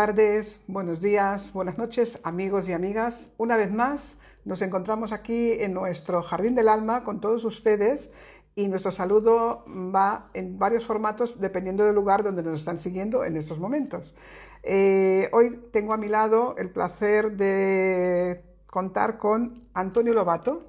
Tardes, 0.00 0.58
buenos 0.66 1.02
días, 1.02 1.52
buenas 1.52 1.76
noches, 1.76 2.20
amigos 2.22 2.66
y 2.70 2.72
amigas. 2.72 3.32
Una 3.36 3.58
vez 3.58 3.70
más 3.70 4.16
nos 4.46 4.62
encontramos 4.62 5.12
aquí 5.12 5.52
en 5.52 5.74
nuestro 5.74 6.22
Jardín 6.22 6.54
del 6.54 6.70
Alma 6.70 7.04
con 7.04 7.20
todos 7.20 7.44
ustedes 7.44 8.10
y 8.54 8.68
nuestro 8.68 8.92
saludo 8.92 9.62
va 9.94 10.30
en 10.32 10.58
varios 10.58 10.86
formatos 10.86 11.38
dependiendo 11.38 11.84
del 11.84 11.94
lugar 11.94 12.22
donde 12.22 12.42
nos 12.42 12.60
están 12.60 12.78
siguiendo 12.78 13.26
en 13.26 13.36
estos 13.36 13.58
momentos. 13.58 14.14
Eh, 14.62 15.28
hoy 15.34 15.60
tengo 15.70 15.92
a 15.92 15.98
mi 15.98 16.08
lado 16.08 16.54
el 16.56 16.70
placer 16.70 17.32
de 17.32 18.42
contar 18.68 19.18
con 19.18 19.52
Antonio 19.74 20.14
Lobato, 20.14 20.60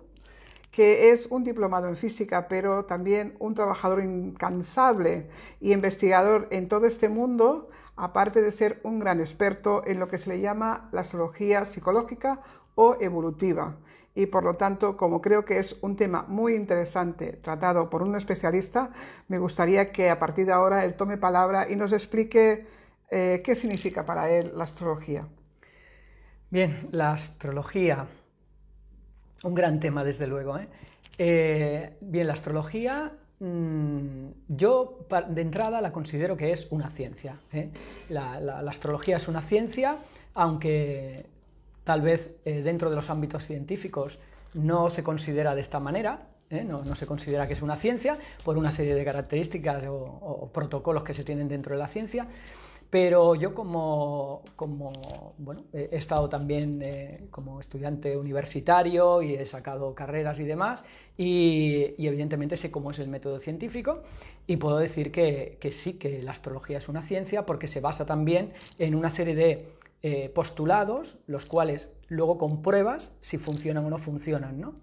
que 0.72 1.12
es 1.12 1.28
un 1.28 1.46
diplomado 1.46 1.88
en 1.88 1.96
física, 1.96 2.50
pero 2.50 2.84
también 2.84 3.38
un 3.40 3.54
trabajador 3.54 4.04
incansable 4.04 5.30
y 5.62 5.72
investigador 5.72 6.50
en 6.52 6.68
todo 6.68 6.86
este 6.86 7.08
mundo 7.08 7.70
aparte 8.02 8.42
de 8.42 8.50
ser 8.50 8.80
un 8.82 9.00
gran 9.00 9.20
experto 9.20 9.84
en 9.86 10.00
lo 10.00 10.08
que 10.08 10.18
se 10.18 10.32
le 10.32 10.42
llama 10.42 10.90
la 10.92 11.02
astrología 11.02 11.66
psicológica 11.66 12.40
o 12.74 12.98
evolutiva. 13.00 13.78
Y 14.16 14.26
por 14.26 14.44
lo 14.44 14.56
tanto, 14.56 14.98
como 14.98 15.22
creo 15.22 15.46
que 15.46 15.60
es 15.60 15.78
un 15.82 15.96
tema 15.96 16.26
muy 16.28 16.56
interesante 16.56 17.34
tratado 17.34 17.92
por 17.92 18.02
un 18.02 18.16
especialista, 18.16 18.90
me 19.28 19.38
gustaría 19.38 19.92
que 19.92 20.10
a 20.10 20.18
partir 20.18 20.48
de 20.48 20.52
ahora 20.52 20.84
él 20.84 20.96
tome 20.96 21.18
palabra 21.18 21.70
y 21.70 21.76
nos 21.76 21.94
explique 21.94 22.66
eh, 23.12 23.42
qué 23.44 23.54
significa 23.54 24.04
para 24.04 24.32
él 24.32 24.52
la 24.56 24.64
astrología. 24.64 25.28
Bien, 26.50 26.90
la 26.92 27.14
astrología, 27.14 28.08
un 29.44 29.54
gran 29.54 29.80
tema 29.80 30.04
desde 30.04 30.26
luego. 30.26 30.58
¿eh? 30.58 30.68
Eh, 31.20 31.98
bien, 32.02 32.26
la 32.26 32.34
astrología 32.34 33.14
yo 33.42 35.08
de 35.30 35.42
entrada 35.42 35.82
la 35.82 35.92
considero 35.92 36.38
que 36.38 36.52
es 36.52 36.68
una 36.70 36.90
ciencia. 36.92 37.38
¿eh? 37.52 37.70
La, 38.10 38.60
astrología 38.60 39.18
es 39.18 39.28
una 39.28 39.42
ciencia, 39.42 39.98
aunque 40.36 41.26
tal 41.84 42.02
vez 42.02 42.36
eh, 42.46 42.62
dentro 42.62 42.92
de 42.92 42.96
los 42.96 43.10
ámbitos 43.10 43.48
científicos 43.48 44.20
no 44.54 44.90
se 44.90 45.02
considera 45.02 45.56
de 45.56 45.62
esta 45.62 45.80
manera, 45.80 46.28
¿eh? 46.52 46.64
no, 46.64 46.96
se 46.96 47.08
considera 47.08 47.48
que 47.48 47.54
es 47.54 47.64
una 47.64 47.76
ciencia 47.76 48.16
por 48.46 48.58
una 48.58 48.72
serie 48.72 48.94
de 48.94 49.04
características 49.04 49.86
o 49.88 50.50
protocolos 50.54 51.04
que 51.04 51.16
se 51.16 51.24
tienen 51.24 51.48
dentro 51.48 51.74
de 51.74 51.80
la 51.80 51.88
ciencia. 51.88 52.28
Pero 52.92 53.36
yo 53.36 53.56
como, 53.56 54.44
bueno, 55.38 55.64
he 55.72 55.96
estado 55.96 56.28
también 56.28 56.82
eh, 56.84 57.26
como 57.32 57.62
estudiante 57.62 58.18
universitario 58.18 59.22
y 59.22 59.34
he 59.34 59.46
sacado 59.46 59.96
carreras 59.96 60.42
y 60.42 60.44
demás, 60.44 60.84
y, 61.18 61.96
evidentemente 61.98 62.58
sé 62.58 62.70
cómo 62.70 62.92
es 62.92 63.00
el 63.00 63.08
método 63.08 63.40
científico, 63.40 64.04
y 64.46 64.58
puedo 64.58 64.78
decir 64.78 65.10
que, 65.14 65.58
sí, 65.72 65.94
que 65.94 66.22
la 66.22 66.32
astrología 66.32 66.80
es 66.80 66.90
una 66.90 67.02
ciencia 67.02 67.46
porque 67.46 67.70
se 67.70 67.80
basa 67.80 68.06
también 68.06 68.52
en 68.78 68.94
una 68.94 69.10
serie 69.10 69.36
de 69.36 69.70
eh, 70.04 70.28
postulados, 70.28 71.18
los 71.28 71.46
cuales 71.46 71.94
luego 72.10 72.38
compruebas 72.38 73.16
si 73.22 73.38
funcionan 73.38 73.86
o 73.86 73.90
no 73.90 74.00
funcionan, 74.00 74.60
¿no? 74.60 74.76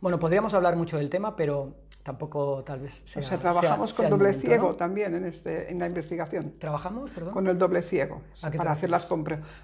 Bueno, 0.00 0.18
podríamos 0.18 0.54
hablar 0.54 0.76
mucho 0.76 0.96
del 0.96 1.10
tema, 1.10 1.36
pero 1.36 1.74
tampoco 2.02 2.62
tal 2.64 2.80
vez 2.80 3.02
sea. 3.04 3.22
O 3.22 3.24
sea, 3.24 3.38
trabajamos 3.38 3.92
con 3.92 4.10
doble 4.10 4.34
ciego 4.34 4.74
también 4.74 5.14
en, 5.14 5.24
este, 5.26 5.70
en 5.70 5.78
la 5.78 5.86
investigación. 5.86 6.54
¿Trabajamos, 6.58 7.10
perdón? 7.10 7.32
Con 7.32 7.46
el 7.48 7.58
doble 7.58 7.82
ciego, 7.82 8.22
para 8.56 8.72
hacer 8.72 8.90
las, 8.90 9.08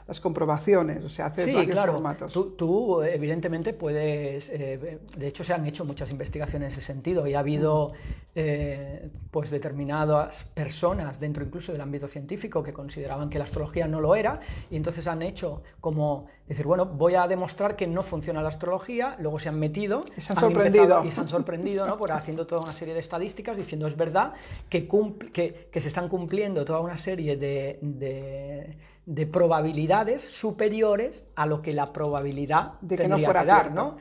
las 0.06 0.20
comprobaciones, 0.20 1.04
o 1.04 1.08
sea, 1.08 1.26
hacer 1.26 1.44
sí, 1.44 1.52
varios 1.54 1.72
claro. 1.72 1.92
formatos. 1.94 2.32
Tú, 2.32 2.50
tú, 2.50 3.02
evidentemente, 3.02 3.72
puedes. 3.72 4.50
Eh, 4.50 5.00
de 5.16 5.26
hecho, 5.26 5.44
se 5.44 5.54
han 5.54 5.66
hecho 5.66 5.84
muchas 5.84 6.10
investigaciones 6.10 6.72
en 6.72 6.72
ese 6.72 6.80
sentido 6.80 7.26
y 7.26 7.34
ha 7.34 7.40
habido 7.40 7.92
eh, 8.34 9.10
pues 9.30 9.50
determinadas 9.50 10.44
personas 10.44 11.18
dentro 11.18 11.44
incluso 11.44 11.72
del 11.72 11.80
ámbito 11.80 12.06
científico 12.06 12.62
que 12.62 12.72
consideraban 12.72 13.30
que 13.30 13.38
la 13.38 13.44
astrología 13.44 13.88
no 13.88 14.00
lo 14.00 14.14
era 14.14 14.40
y 14.70 14.76
entonces 14.76 15.06
han 15.06 15.22
hecho 15.22 15.62
como 15.80 16.26
decir, 16.48 16.66
bueno, 16.66 16.86
voy 16.86 17.16
a 17.16 17.26
demostrar 17.26 17.74
que 17.76 17.86
no 17.86 18.02
funciona 18.02 18.40
la 18.42 18.50
astrología, 18.50 19.16
luego 19.18 19.38
se 19.38 19.48
han 19.48 19.58
metido 19.58 20.04
y 20.16 20.20
se 20.20 20.32
han 20.32 20.38
sorprendido, 20.38 21.04
y 21.04 21.10
se 21.10 21.20
han 21.20 21.28
sorprendido 21.36 21.86
¿no? 21.86 21.98
por 21.98 22.12
haciendo 22.12 22.46
toda 22.46 22.62
una 22.62 22.72
serie 22.72 22.94
de 22.94 23.00
estadísticas 23.00 23.56
diciendo 23.56 23.86
es 23.86 23.96
verdad 23.96 24.34
que, 24.68 24.88
que, 25.32 25.68
que 25.70 25.80
se 25.80 25.88
están 25.88 26.08
cumpliendo 26.08 26.64
toda 26.64 26.80
una 26.80 26.98
serie 26.98 27.36
de, 27.36 27.78
de, 27.82 28.76
de, 29.04 29.26
probabilidades 29.26 30.22
superiores 30.22 31.26
a 31.34 31.46
lo 31.46 31.62
que 31.62 31.72
la 31.72 31.92
probabilidad 31.92 32.74
de 32.80 32.96
que 32.96 33.08
no 33.08 33.18
fuera 33.18 33.40
que 33.40 33.46
dar, 33.46 33.72
¿no? 33.72 33.96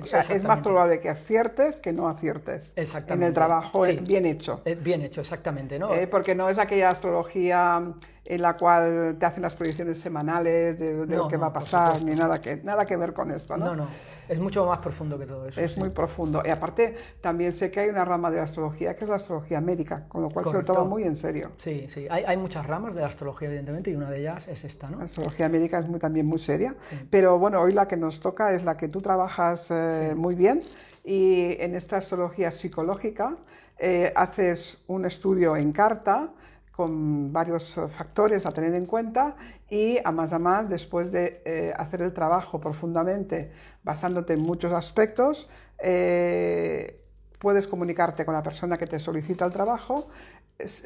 O 0.00 0.06
sea, 0.06 0.20
es 0.20 0.42
más 0.44 0.60
probable 0.60 1.00
que 1.00 1.10
aciertes 1.10 1.76
que 1.76 1.92
no 1.92 2.08
aciertes 2.08 2.72
en 2.76 3.22
el 3.22 3.34
trabajo 3.34 3.82
bien 3.82 4.24
hecho. 4.24 4.62
Eh, 4.64 4.74
bien 4.74 5.02
hecho, 5.02 5.20
exactamente. 5.20 5.78
¿no? 5.78 5.94
Eh, 5.94 6.06
porque 6.06 6.34
no 6.34 6.48
es 6.48 6.58
aquella 6.58 6.88
astrología 6.88 7.92
en 8.24 8.40
la 8.40 8.56
cual 8.56 9.16
te 9.18 9.26
hacen 9.26 9.42
las 9.42 9.54
proyecciones 9.54 9.98
semanales 9.98 10.78
de, 10.78 11.06
lo 11.06 11.28
que 11.28 11.36
va 11.36 11.48
a 11.48 11.52
pasar, 11.52 12.02
ni 12.04 12.14
nada 12.14 12.40
que, 12.40 12.56
nada 12.56 12.84
que 12.84 12.96
ver 12.96 13.12
con 13.12 13.30
esto. 13.30 13.56
¿no? 13.56 13.66
no, 13.66 13.74
no, 13.74 13.86
es 14.28 14.38
mucho 14.38 14.64
más 14.66 14.78
profundo 14.78 15.18
que 15.18 15.26
todo 15.26 15.46
eso. 15.46 15.60
Es 15.60 15.76
muy 15.76 15.90
profundo. 15.90 16.42
Y 16.44 16.50
aparte, 16.50 16.96
también 17.20 17.52
sé 17.52 17.70
que 17.70 17.80
hay 17.80 17.88
una 17.88 18.04
rama 18.04 18.30
de 18.30 18.38
la 18.38 18.44
astrología 18.44 18.94
que 18.94 19.04
es 19.04 19.10
la 19.10 19.16
astrología 19.16 19.60
médica, 19.60 20.06
con 20.08 20.22
lo 20.22 20.30
cual 20.30 20.46
se 20.46 20.52
lo 20.52 20.64
toma 20.64 20.84
muy 20.84 21.02
en 21.02 21.16
serio. 21.16 21.50
Sí, 21.56 21.86
sí, 21.88 22.06
hay, 22.08 22.24
hay, 22.24 22.36
muchas 22.36 22.66
ramas 22.66 22.94
de 22.94 23.00
la 23.00 23.08
astrología, 23.08 23.48
evidentemente, 23.48 23.90
y 23.90 23.96
una 23.96 24.10
de 24.10 24.20
ellas 24.20 24.48
es 24.48 24.64
esta, 24.64 24.88
¿no? 24.88 24.98
La 24.98 25.04
astrología 25.04 25.48
médica 25.48 25.78
es 25.78 25.88
muy, 25.88 25.98
también 25.98 26.26
muy 26.26 26.38
seria, 26.38 26.74
pero 27.10 27.38
bueno, 27.38 27.60
hoy 27.60 27.72
la 27.72 27.88
que 27.88 27.96
nos 27.96 28.20
toca 28.20 28.52
es 28.52 28.64
la 28.64 28.76
que 28.76 28.88
tú 28.88 29.02
trabajas 29.02 29.70
eh, 29.70 30.14
muy 30.16 30.34
bien, 30.34 30.62
y 31.04 31.56
en 31.58 31.74
esta 31.74 31.96
astrología 31.96 32.50
psicológica 32.50 33.36
eh, 33.78 34.12
haces 34.14 34.78
un 34.86 35.04
estudio 35.04 35.56
en 35.56 35.72
carta, 35.72 36.30
con 36.72 37.32
varios 37.32 37.76
eh, 37.76 37.86
factores 37.88 38.46
a 38.46 38.50
tener 38.50 38.74
en 38.74 38.86
cuenta 38.86 39.36
y 39.70 39.98
a 40.04 40.10
más 40.10 40.32
a 40.32 40.38
más, 40.38 40.68
después 40.68 41.12
de 41.12 41.42
eh, 41.44 41.72
hacer 41.76 42.02
el 42.02 42.12
trabajo 42.12 42.60
profundamente, 42.60 43.52
basándote 43.84 44.32
en 44.32 44.42
muchos 44.42 44.72
aspectos, 44.72 45.48
eh, 45.78 47.01
puedes 47.42 47.66
comunicarte 47.66 48.24
con 48.24 48.34
la 48.34 48.42
persona 48.42 48.76
que 48.76 48.86
te 48.86 49.00
solicita 49.00 49.44
el 49.44 49.52
trabajo 49.52 50.06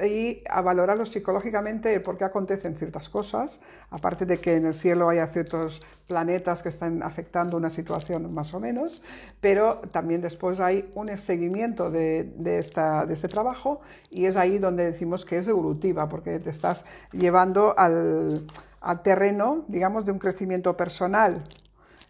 y 0.02 0.42
a 0.48 0.62
valorarlo 0.62 1.04
psicológicamente 1.04 2.00
por 2.00 2.16
qué 2.16 2.24
acontecen 2.24 2.74
ciertas 2.78 3.10
cosas, 3.10 3.60
aparte 3.90 4.24
de 4.24 4.38
que 4.38 4.54
en 4.56 4.64
el 4.64 4.74
cielo 4.74 5.10
haya 5.10 5.26
ciertos 5.26 5.82
planetas 6.08 6.62
que 6.62 6.70
están 6.70 7.02
afectando 7.02 7.58
una 7.58 7.68
situación 7.68 8.32
más 8.32 8.54
o 8.54 8.60
menos, 8.60 9.02
pero 9.42 9.82
también 9.90 10.22
después 10.22 10.58
hay 10.58 10.90
un 10.94 11.14
seguimiento 11.18 11.90
de, 11.90 12.32
de, 12.38 12.58
esta, 12.58 13.04
de 13.04 13.12
este 13.12 13.28
trabajo 13.28 13.82
y 14.10 14.24
es 14.24 14.38
ahí 14.38 14.56
donde 14.56 14.86
decimos 14.86 15.26
que 15.26 15.36
es 15.36 15.48
evolutiva, 15.48 16.08
porque 16.08 16.38
te 16.38 16.48
estás 16.48 16.86
llevando 17.12 17.78
al, 17.78 18.46
al 18.80 19.02
terreno, 19.02 19.66
digamos, 19.68 20.06
de 20.06 20.12
un 20.12 20.18
crecimiento 20.18 20.74
personal 20.74 21.44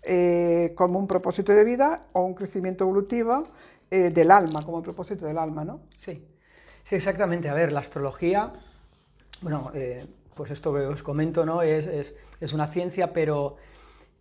eh, 0.08 0.72
como 0.76 1.00
un 1.00 1.08
propósito 1.08 1.50
de 1.52 1.64
vida 1.64 2.02
o 2.12 2.22
un 2.22 2.34
crecimiento 2.34 2.84
evolutivo 2.84 3.42
eh, 3.90 4.10
del 4.10 4.30
alma, 4.30 4.62
como 4.62 4.82
propósito 4.82 5.26
del 5.26 5.38
alma, 5.38 5.64
¿no? 5.64 5.80
Sí, 5.96 6.22
sí, 6.82 6.96
exactamente. 6.96 7.48
A 7.48 7.54
ver, 7.54 7.72
la 7.72 7.80
astrología, 7.80 8.52
bueno, 9.42 9.70
eh, 9.74 10.04
pues 10.34 10.50
esto 10.50 10.72
que 10.74 10.80
os 10.80 11.02
comento, 11.02 11.46
¿no? 11.46 11.62
Es, 11.62 11.86
es, 11.86 12.16
es 12.40 12.52
una 12.52 12.66
ciencia, 12.66 13.12
pero 13.12 13.56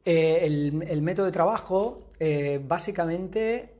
eh, 0.05 0.39
el, 0.43 0.83
el, 0.87 1.01
método 1.01 1.25
de 1.25 1.31
trabajo, 1.31 2.03
básicamente, 2.61 3.73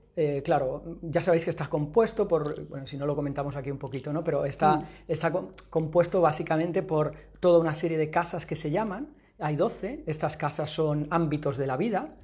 claro, 0.44 0.84
ya 1.02 1.22
sabéis 1.22 1.44
que 1.44 1.50
está 1.52 1.68
compuesto 1.68 2.28
por, 2.28 2.68
bueno, 2.68 2.86
si 2.86 2.98
no 2.98 3.06
lo 3.06 3.16
comentamos 3.16 3.56
aquí 3.56 3.72
un 3.72 3.78
poquito, 3.78 4.12
¿no? 4.12 4.24
Pero 4.24 4.46
está, 4.46 4.78
mm. 4.78 4.86
está 5.08 5.32
compuesto 5.70 6.20
básicamente 6.20 6.82
por 6.82 7.14
toda 7.40 7.60
una 7.60 7.74
serie 7.74 7.98
de 7.98 8.10
casas 8.10 8.46
que 8.46 8.56
se 8.56 8.72
llaman, 8.72 9.10
hay 9.40 9.56
12, 9.56 10.04
estas 10.06 10.38
casas 10.38 10.70
son 10.70 11.08
ámbitos 11.10 11.58
de 11.58 11.68
la 11.68 11.78
vida, 11.78 12.16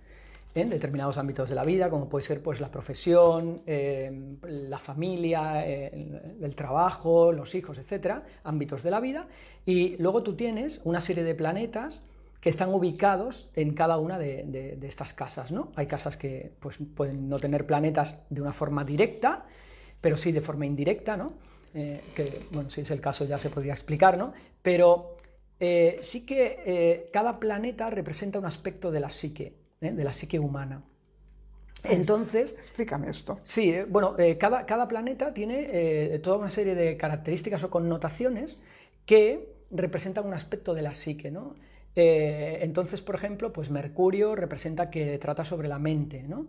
en 0.53 0.69
determinados 0.69 1.17
ámbitos 1.17 1.49
de 1.49 1.55
la 1.55 1.63
vida, 1.63 1.89
como 1.89 2.09
puede 2.09 2.25
ser 2.25 2.41
pues, 2.41 2.59
la 2.59 2.69
profesión, 2.69 3.61
eh, 3.65 4.37
la 4.43 4.79
familia, 4.79 5.65
eh, 5.65 6.35
el, 6.41 6.55
trabajo, 6.55 7.31
los 7.31 7.55
hijos, 7.55 7.77
etcétera, 7.77 8.23
ámbitos 8.43 8.83
de 8.83 8.91
la 8.91 8.99
vida. 8.99 9.27
Y 9.65 9.95
luego 9.97 10.23
tú 10.23 10.35
tienes 10.35 10.81
una 10.83 10.99
serie 10.99 11.23
de 11.23 11.35
planetas 11.35 12.03
que 12.41 12.49
están 12.49 12.73
ubicados 12.73 13.49
en 13.55 13.73
cada 13.73 13.97
una 13.97 14.19
de, 14.19 14.77
estas 14.81 15.13
casas. 15.13 15.51
¿no? 15.51 15.71
Hay 15.75 15.85
casas 15.85 16.17
que 16.17 16.51
pues, 16.59 16.79
pueden 16.95 17.29
no 17.29 17.39
tener 17.39 17.65
planetas 17.65 18.17
de 18.29 18.41
una 18.41 18.51
forma 18.51 18.83
directa, 18.83 19.45
pero 20.01 20.17
sí 20.17 20.31
de 20.31 20.41
forma 20.41 20.65
indirecta, 20.65 21.15
¿no? 21.15 21.33
Eh, 21.73 22.01
que, 22.15 22.47
bueno, 22.51 22.69
si 22.69 22.81
es 22.81 22.91
el 22.91 22.99
caso 22.99 23.23
ya 23.23 23.37
se 23.37 23.49
podría 23.49 23.71
explicar, 23.71 24.17
¿no? 24.17 24.33
Pero 24.61 25.15
sí 26.01 26.25
que 26.25 27.07
cada 27.13 27.39
planeta 27.39 27.91
representa 27.91 28.39
un 28.39 28.45
aspecto 28.45 28.89
de 28.89 28.99
la 28.99 29.11
psique 29.11 29.60
¿eh? 29.81 29.91
de 29.91 30.03
la 30.03 30.13
psique 30.13 30.39
humana. 30.39 30.83
Entonces... 31.83 32.55
Explícame 32.57 33.09
esto. 33.09 33.39
Sí, 33.43 33.71
eh, 33.71 33.85
bueno, 33.89 34.15
eh, 34.19 34.37
cada, 34.37 34.65
cada, 34.65 34.87
planeta 34.87 35.33
tiene 35.33 36.19
toda 36.19 36.37
una 36.37 36.51
serie 36.51 36.75
de 36.75 36.95
características 36.95 37.63
o 37.63 37.69
connotaciones 37.69 38.59
que 39.05 39.51
representan 39.71 40.27
un 40.27 40.33
aspecto 40.33 40.73
de 40.73 40.83
la 40.83 40.93
psique, 40.93 41.31
¿no? 41.31 41.55
entonces, 41.93 43.01
por 43.01 43.15
ejemplo, 43.15 43.51
pues 43.51 43.69
Mercurio 43.69 44.33
representa 44.33 44.89
que 44.89 45.17
trata 45.17 45.43
sobre 45.43 45.67
la 45.67 45.77
mente, 45.77 46.23
¿no? 46.23 46.47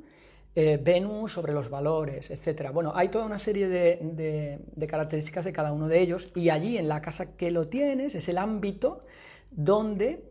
Venus 0.54 1.32
sobre 1.32 1.52
los 1.52 1.68
valores, 1.68 2.30
etc. 2.30 2.70
Bueno, 2.72 2.92
hay 2.94 3.08
toda 3.08 3.24
una 3.26 3.38
serie 3.38 3.66
de, 3.66 4.60
de, 4.72 4.86
características 4.86 5.44
de 5.44 5.52
cada 5.52 5.72
uno 5.72 5.88
de 5.88 5.98
ellos 6.00 6.30
y 6.36 6.50
allí 6.50 6.78
en 6.78 6.86
la 6.86 7.02
casa 7.02 7.36
que 7.36 7.50
lo 7.50 7.66
tienes 7.66 8.14
es 8.14 8.28
el 8.28 8.38
ámbito 8.38 9.04
donde 9.50 10.22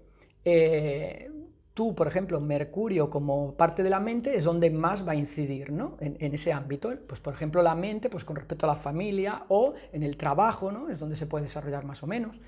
eh, 0.46 1.30
tú, 1.74 1.96
por 1.96 2.08
ejemplo, 2.08 2.40
Mercurio 2.40 3.10
como 3.10 3.54
parte 3.54 3.84
de 3.84 3.90
la 3.90 4.00
mente 4.00 4.36
es 4.36 4.44
donde 4.44 4.70
más 4.70 5.08
va 5.08 5.14
a 5.14 5.16
incidir, 5.16 5.72
¿no? 5.72 5.98
En, 6.00 6.34
ese 6.34 6.54
ámbito. 6.54 6.94
Pues, 7.08 7.20
por 7.20 7.34
ejemplo, 7.34 7.62
la 7.62 7.76
mente, 7.76 8.10
pues 8.10 8.26
con 8.26 8.36
respecto 8.36 8.66
a 8.66 8.70
la 8.70 8.76
familia 8.76 9.46
o 9.50 9.74
en 9.92 10.04
el 10.04 10.18
trabajo, 10.18 10.72
¿no? 10.72 10.90
Es 10.90 11.00
donde 11.00 11.16
se 11.16 11.26
puede 11.26 11.44
desarrollar 11.44 11.86
más 11.86 12.04
o 12.04 12.08
menos. 12.08 12.40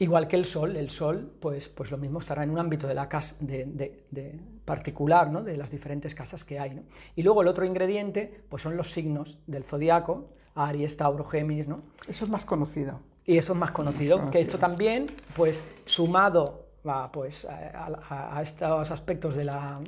Igual 0.00 0.28
que 0.28 0.36
el 0.36 0.44
Sol, 0.44 0.76
el 0.76 0.90
Sol, 0.90 1.32
pues, 1.40 1.68
pues 1.68 1.90
lo 1.90 1.98
mismo 1.98 2.20
estará 2.20 2.44
en 2.44 2.50
un 2.50 2.58
ámbito 2.58 2.86
de 2.86 2.94
la 2.94 3.08
casa, 3.08 3.34
de, 3.40 4.40
particular, 4.64 5.30
¿no? 5.30 5.42
De 5.42 5.56
las 5.56 5.70
diferentes 5.70 6.14
casas 6.14 6.44
que 6.44 6.58
hay, 6.58 6.74
¿no? 6.74 6.82
Y 7.16 7.22
luego 7.22 7.42
el 7.42 7.48
otro 7.48 7.64
ingrediente, 7.64 8.42
pues 8.48 8.62
son 8.62 8.76
los 8.76 8.92
signos 8.92 9.38
del 9.46 9.64
zodiaco, 9.64 10.28
Aries, 10.54 10.96
Tauro, 10.96 11.24
Géminis, 11.24 11.66
¿no? 11.66 11.82
Eso 12.06 12.24
es 12.24 12.30
más 12.30 12.44
conocido. 12.44 13.00
Y 13.26 13.36
eso 13.36 13.52
es 13.52 13.58
más 13.58 13.72
conocido, 13.72 14.30
que 14.30 14.40
esto 14.40 14.58
también, 14.58 15.12
pues 15.36 15.62
sumado 15.84 16.67
pues, 17.12 17.46
a, 17.48 18.40
estos 18.42 18.90
aspectos 18.90 19.34
de 19.34 19.44
la, 19.44 19.80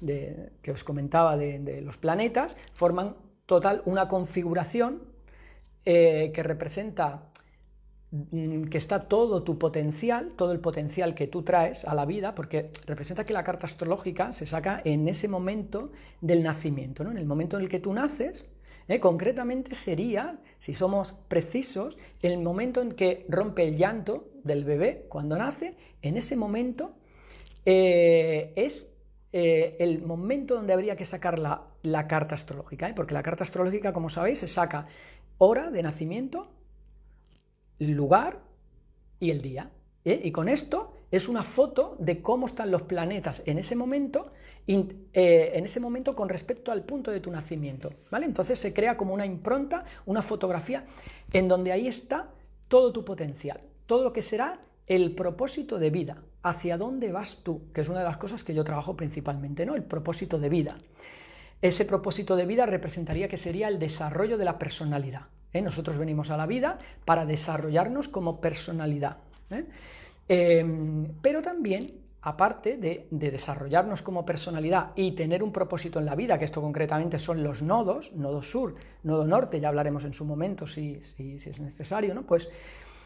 que 0.00 0.70
os 0.70 0.84
comentaba 0.84 1.36
de, 1.36 1.80
los 1.82 1.96
planetas, 1.96 2.56
forman 2.72 3.16
total 3.46 3.82
una 3.84 4.08
configuración 4.08 5.02
eh, 5.84 6.32
que 6.34 6.42
representa 6.42 7.30
mm, 8.10 8.64
que 8.64 8.78
está 8.78 9.08
todo 9.08 9.42
tu 9.42 9.58
potencial, 9.58 10.32
todo 10.34 10.52
el 10.52 10.60
potencial 10.60 11.14
que 11.14 11.28
tú 11.28 11.42
traes 11.42 11.84
a 11.84 11.94
la 11.94 12.04
vida, 12.04 12.34
porque 12.34 12.70
representa 12.86 13.24
que 13.24 13.32
la 13.32 13.44
carta 13.44 13.66
astrológica 13.66 14.32
se 14.32 14.46
saca 14.46 14.82
en 14.84 15.08
ese 15.08 15.28
momento 15.28 15.92
del 16.20 16.42
nacimiento, 16.42 17.04
¿no? 17.04 17.12
en 17.12 17.18
el 17.18 17.26
momento 17.26 17.56
en 17.56 17.64
el 17.64 17.68
que 17.68 17.78
tú 17.78 17.92
naces, 17.92 18.55
¿eh? 18.88 19.00
concretamente 19.00 19.74
sería, 19.74 20.38
si 20.58 20.74
somos 20.74 21.12
precisos, 21.12 21.98
el 22.22 22.38
momento 22.38 22.80
en 22.80 22.92
que 22.92 23.26
rompe 23.28 23.66
el 23.66 23.76
llanto 23.76 24.28
del 24.44 24.64
bebé 24.64 25.06
cuando 25.08 25.36
nace, 25.36 25.74
en 26.02 26.16
ese 26.16 26.36
momento 26.36 26.94
eh, 27.64 28.52
es 28.56 28.88
eh, 29.32 29.76
el 29.80 30.02
momento 30.02 30.54
donde 30.54 30.72
habría 30.72 30.96
que 30.96 31.04
sacar 31.04 31.38
la, 31.38 32.06
carta 32.08 32.34
astrológica, 32.34 32.92
porque 32.94 33.14
la 33.14 33.22
carta 33.22 33.44
astrológica, 33.44 33.92
como 33.92 34.08
sabéis, 34.08 34.38
se 34.38 34.48
saca 34.48 34.86
hora 35.38 35.70
de 35.70 35.82
nacimiento, 35.82 36.48
lugar 37.78 38.40
y 39.20 39.30
el 39.30 39.42
día. 39.42 39.70
Y 40.04 40.30
con 40.30 40.48
esto 40.48 40.95
es 41.10 41.28
una 41.28 41.42
foto 41.42 41.96
de 41.98 42.22
cómo 42.22 42.46
están 42.46 42.70
los 42.70 42.82
planetas 42.82 43.42
en 43.46 43.58
ese 43.58 43.76
momento 43.76 44.32
eh, 44.68 45.52
en 45.54 45.64
ese 45.64 45.78
momento 45.78 46.16
con 46.16 46.28
respecto 46.28 46.72
al 46.72 46.82
punto 46.82 47.12
de 47.12 47.20
tu 47.20 47.30
nacimiento. 47.30 47.92
¿vale? 48.10 48.26
Entonces 48.26 48.58
se 48.58 48.74
crea 48.74 48.96
como 48.96 49.14
una 49.14 49.24
impronta, 49.24 49.84
una 50.06 50.22
fotografía, 50.22 50.84
en 51.32 51.46
donde 51.46 51.70
ahí 51.70 51.86
está 51.86 52.30
todo 52.66 52.92
tu 52.92 53.04
potencial, 53.04 53.60
todo 53.86 54.02
lo 54.02 54.12
que 54.12 54.22
será 54.22 54.60
el 54.88 55.14
propósito 55.14 55.78
de 55.78 55.90
vida, 55.90 56.22
hacia 56.42 56.78
dónde 56.78 57.12
vas 57.12 57.42
tú, 57.42 57.72
que 57.72 57.80
es 57.80 57.88
una 57.88 58.00
de 58.00 58.04
las 58.04 58.16
cosas 58.16 58.42
que 58.42 58.54
yo 58.54 58.64
trabajo 58.64 58.96
principalmente, 58.96 59.66
¿no? 59.66 59.74
El 59.74 59.84
propósito 59.84 60.38
de 60.38 60.48
vida. 60.48 60.76
Ese 61.62 61.84
propósito 61.84 62.36
de 62.36 62.46
vida 62.46 62.66
representaría 62.66 63.28
que 63.28 63.36
sería 63.36 63.68
el 63.68 63.78
desarrollo 63.78 64.36
de 64.38 64.44
la 64.44 64.58
personalidad. 64.58 65.22
¿eh? 65.52 65.62
Nosotros 65.62 65.96
venimos 65.96 66.30
a 66.30 66.36
la 66.36 66.46
vida 66.46 66.78
para 67.04 67.24
desarrollarnos 67.24 68.08
como 68.08 68.40
personalidad. 68.40 69.18
¿eh? 69.50 69.64
Em, 70.28 71.12
pero 71.22 71.40
también 71.40 72.06
aparte 72.26 72.76
de, 72.76 73.06
desarrollarnos 73.12 74.02
como 74.02 74.26
personalidad 74.26 74.90
y 74.96 75.12
tener 75.12 75.44
un 75.44 75.52
propósito 75.52 76.00
en 76.00 76.06
la 76.06 76.16
vida, 76.16 76.36
que 76.40 76.44
esto 76.44 76.60
concretamente 76.60 77.20
son 77.20 77.44
los 77.44 77.62
nodos, 77.62 78.12
nodo 78.14 78.42
sur, 78.42 78.74
nodo 79.04 79.24
norte, 79.24 79.60
ya 79.60 79.68
hablaremos 79.68 80.02
en 80.02 80.12
su 80.12 80.24
momento 80.24 80.66
si, 80.66 80.98
es 81.18 81.60
necesario, 81.60 82.14
¿no? 82.14 82.26
Pues, 82.26 82.48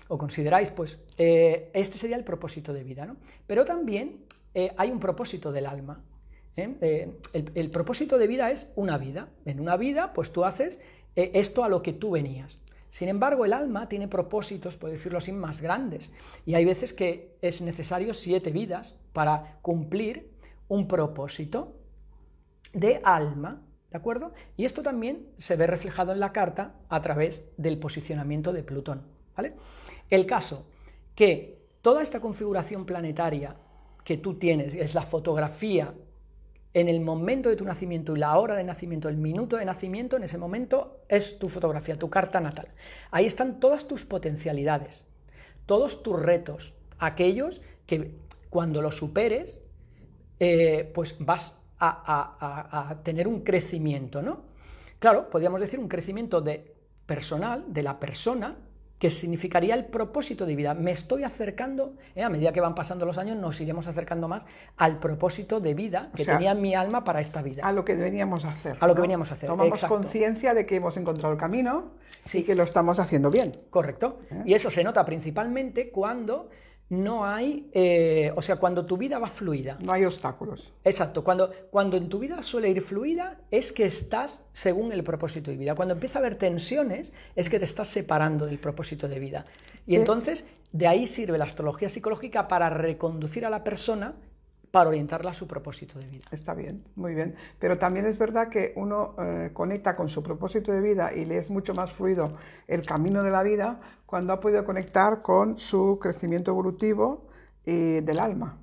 o 0.08 0.16
consideráis, 0.16 0.70
pues 0.70 1.00
eh, 1.18 1.70
este 1.74 1.98
sería 1.98 2.16
el 2.16 2.24
propósito 2.24 2.72
de 2.72 2.82
vida, 2.82 3.04
¿no? 3.04 3.16
Pero 3.46 3.66
también 3.66 4.24
eh, 4.54 4.72
hay 4.78 4.90
un 4.90 4.98
propósito 4.98 5.52
del 5.52 5.66
alma. 5.66 6.02
¿eh? 6.56 7.12
El, 7.34 7.70
propósito 7.70 8.16
de 8.16 8.26
vida 8.26 8.50
es 8.50 8.72
una 8.74 8.96
vida. 8.96 9.28
En 9.44 9.60
una 9.60 9.76
vida, 9.76 10.14
pues 10.14 10.32
tú 10.32 10.46
haces 10.46 10.80
esto 11.14 11.62
a 11.62 11.68
lo 11.68 11.82
que 11.82 11.92
tú 11.92 12.12
venías. 12.12 12.56
Sin 12.90 13.08
embargo, 13.08 13.44
el 13.44 13.52
alma 13.52 13.88
tiene 13.88 14.08
propósitos, 14.08 14.76
por 14.76 14.90
decirlo 14.90 15.18
así, 15.18 15.32
más 15.32 15.60
grandes. 15.60 16.10
Y 16.44 16.54
hay 16.54 16.64
veces 16.64 16.92
que 16.92 17.36
es 17.40 17.62
necesario 17.62 18.12
siete 18.12 18.50
vidas 18.50 18.96
para 19.12 19.58
cumplir 19.62 20.30
un 20.68 20.86
propósito 20.86 21.76
de 22.72 23.00
alma, 23.04 23.62
¿de 23.90 23.96
acuerdo? 23.96 24.32
Y 24.56 24.64
esto 24.64 24.82
también 24.82 25.28
se 25.36 25.56
ve 25.56 25.66
reflejado 25.66 26.12
en 26.12 26.20
la 26.20 26.32
carta 26.32 26.74
a 26.88 27.00
través 27.00 27.50
del 27.56 27.78
posicionamiento 27.78 28.52
de 28.52 28.62
Plutón, 28.62 29.02
¿vale? 29.36 29.54
El 30.08 30.26
caso 30.26 30.66
que 31.14 31.60
toda 31.80 32.02
esta 32.02 32.20
configuración 32.20 32.84
planetaria 32.84 33.56
que 34.04 34.16
tú 34.16 34.34
tienes, 34.34 34.74
es 34.74 34.94
la 34.94 35.02
fotografía 35.02 35.94
en 36.72 36.88
el 36.88 37.00
momento 37.00 37.48
de 37.48 37.56
tu 37.56 37.64
nacimiento 37.64 38.14
y 38.14 38.18
la 38.20 38.38
hora 38.38 38.56
de 38.56 38.64
nacimiento, 38.64 39.08
el 39.08 39.16
minuto 39.16 39.56
de 39.56 39.64
nacimiento, 39.64 40.16
en 40.16 40.24
ese 40.24 40.38
momento 40.38 41.00
es 41.08 41.38
tu 41.38 41.48
fotografía, 41.48 41.96
tu 41.96 42.08
carta 42.08 42.40
natal. 42.40 42.68
Ahí 43.10 43.26
están 43.26 43.58
todas 43.58 43.88
tus 43.88 44.04
potencialidades, 44.04 45.06
todos 45.66 46.02
tus 46.02 46.20
retos, 46.20 46.74
aquellos 46.98 47.60
que 47.86 48.14
cuando 48.50 48.82
los 48.82 48.96
superes, 48.96 49.62
eh, 50.38 50.90
pues 50.94 51.16
vas 51.18 51.60
a, 51.78 53.00
tener 53.02 53.26
un 53.26 53.40
crecimiento, 53.40 54.20
¿no? 54.20 54.42
Claro, 54.98 55.30
podríamos 55.30 55.60
decir 55.60 55.80
un 55.80 55.88
crecimiento 55.88 56.42
de 56.42 56.74
personal, 57.06 57.64
de 57.72 57.82
la 57.82 57.98
persona, 57.98 58.56
que 59.00 59.08
significaría 59.08 59.74
el 59.74 59.86
propósito 59.86 60.44
de 60.44 60.54
vida. 60.54 60.74
Me 60.74 60.90
estoy 60.90 61.24
acercando, 61.24 61.94
eh, 62.14 62.22
a 62.22 62.28
medida 62.28 62.52
que 62.52 62.60
van 62.60 62.74
pasando 62.74 63.06
los 63.06 63.16
años, 63.16 63.38
nos 63.38 63.58
iremos 63.58 63.86
acercando 63.86 64.28
más 64.28 64.44
al 64.76 64.98
propósito 64.98 65.58
de 65.58 65.72
vida 65.72 66.10
que 66.14 66.26
tenía 66.26 66.54
mi 66.54 66.74
alma 66.74 67.02
para 67.02 67.20
esta 67.20 67.40
vida. 67.40 67.62
A 67.64 67.72
lo 67.72 67.82
que 67.82 67.94
veníamos 67.94 68.44
a 68.44 68.50
hacer. 68.50 68.76
A 68.78 68.86
lo 68.86 68.94
que 68.94 69.00
veníamos 69.00 69.30
a 69.30 69.34
hacer. 69.34 69.48
Tomamos 69.48 69.82
conciencia 69.84 70.52
de 70.52 70.66
que 70.66 70.76
hemos 70.76 70.98
encontrado 70.98 71.32
el 71.32 71.40
camino 71.40 71.92
y 72.30 72.42
que 72.42 72.54
lo 72.54 72.62
estamos 72.62 72.98
haciendo 72.98 73.30
bien. 73.30 73.58
Correcto. 73.70 74.20
¿Eh? 74.30 74.42
Y 74.44 74.54
eso 74.54 74.70
se 74.70 74.84
nota 74.84 75.02
principalmente 75.06 75.88
cuando 75.88 76.50
no 76.90 77.24
hay, 77.24 77.70
eh, 77.72 78.32
o 78.34 78.42
sea, 78.42 78.56
cuando 78.56 78.84
tu 78.84 78.96
vida 78.96 79.20
va 79.20 79.28
fluida. 79.28 79.78
No 79.86 79.92
hay 79.92 80.04
obstáculos. 80.04 80.72
Exacto, 80.84 81.22
cuando, 81.22 81.50
cuando 81.70 81.96
en 81.96 82.08
tu 82.08 82.18
vida 82.18 82.42
suele 82.42 82.68
ir 82.68 82.82
fluida 82.82 83.38
es 83.52 83.72
que 83.72 83.84
estás 83.84 84.44
según 84.50 84.92
el 84.92 85.04
propósito 85.04 85.52
de 85.52 85.56
vida. 85.56 85.76
Cuando 85.76 85.94
empieza 85.94 86.18
a 86.18 86.20
haber 86.20 86.34
tensiones 86.34 87.12
es 87.36 87.48
que 87.48 87.60
te 87.60 87.64
estás 87.64 87.86
separando 87.86 88.44
del 88.44 88.58
propósito 88.58 89.06
de 89.06 89.20
vida. 89.20 89.44
Y 89.86 89.94
entonces 89.94 90.44
de 90.72 90.88
ahí 90.88 91.06
sirve 91.06 91.38
la 91.38 91.44
astrología 91.44 91.88
psicológica 91.88 92.48
para 92.48 92.70
reconducir 92.70 93.46
a 93.46 93.50
la 93.50 93.62
persona 93.62 94.16
para 94.70 94.88
orientarla 94.88 95.30
a 95.30 95.34
su 95.34 95.46
propósito 95.46 95.98
de 95.98 96.06
vida. 96.06 96.26
Está 96.30 96.54
bien, 96.54 96.84
muy 96.94 97.14
bien. 97.14 97.34
Pero 97.58 97.78
también 97.78 98.06
es 98.06 98.18
verdad 98.18 98.48
que 98.48 98.72
uno 98.76 99.14
eh, 99.18 99.50
conecta 99.52 99.96
con 99.96 100.08
su 100.08 100.22
propósito 100.22 100.72
de 100.72 100.80
vida 100.80 101.12
y 101.14 101.24
le 101.24 101.38
es 101.38 101.50
mucho 101.50 101.74
más 101.74 101.92
fluido 101.92 102.28
el 102.68 102.86
camino 102.86 103.22
de 103.22 103.30
la 103.30 103.42
vida 103.42 103.80
cuando 104.06 104.32
ha 104.32 104.40
podido 104.40 104.64
conectar 104.64 105.22
con 105.22 105.58
su 105.58 105.98
crecimiento 106.00 106.50
evolutivo 106.50 107.26
y 107.64 108.00
del 108.00 108.20
alma. 108.20 108.58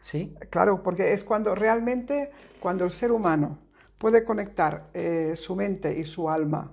Sí. 0.00 0.34
Claro, 0.50 0.82
porque 0.82 1.12
es 1.12 1.24
cuando 1.24 1.54
realmente, 1.54 2.30
cuando 2.60 2.84
el 2.84 2.90
ser 2.90 3.12
humano 3.12 3.58
puede 3.98 4.24
conectar 4.24 4.88
eh, 4.94 5.32
su 5.36 5.56
mente 5.56 5.98
y 5.98 6.04
su 6.04 6.30
alma 6.30 6.72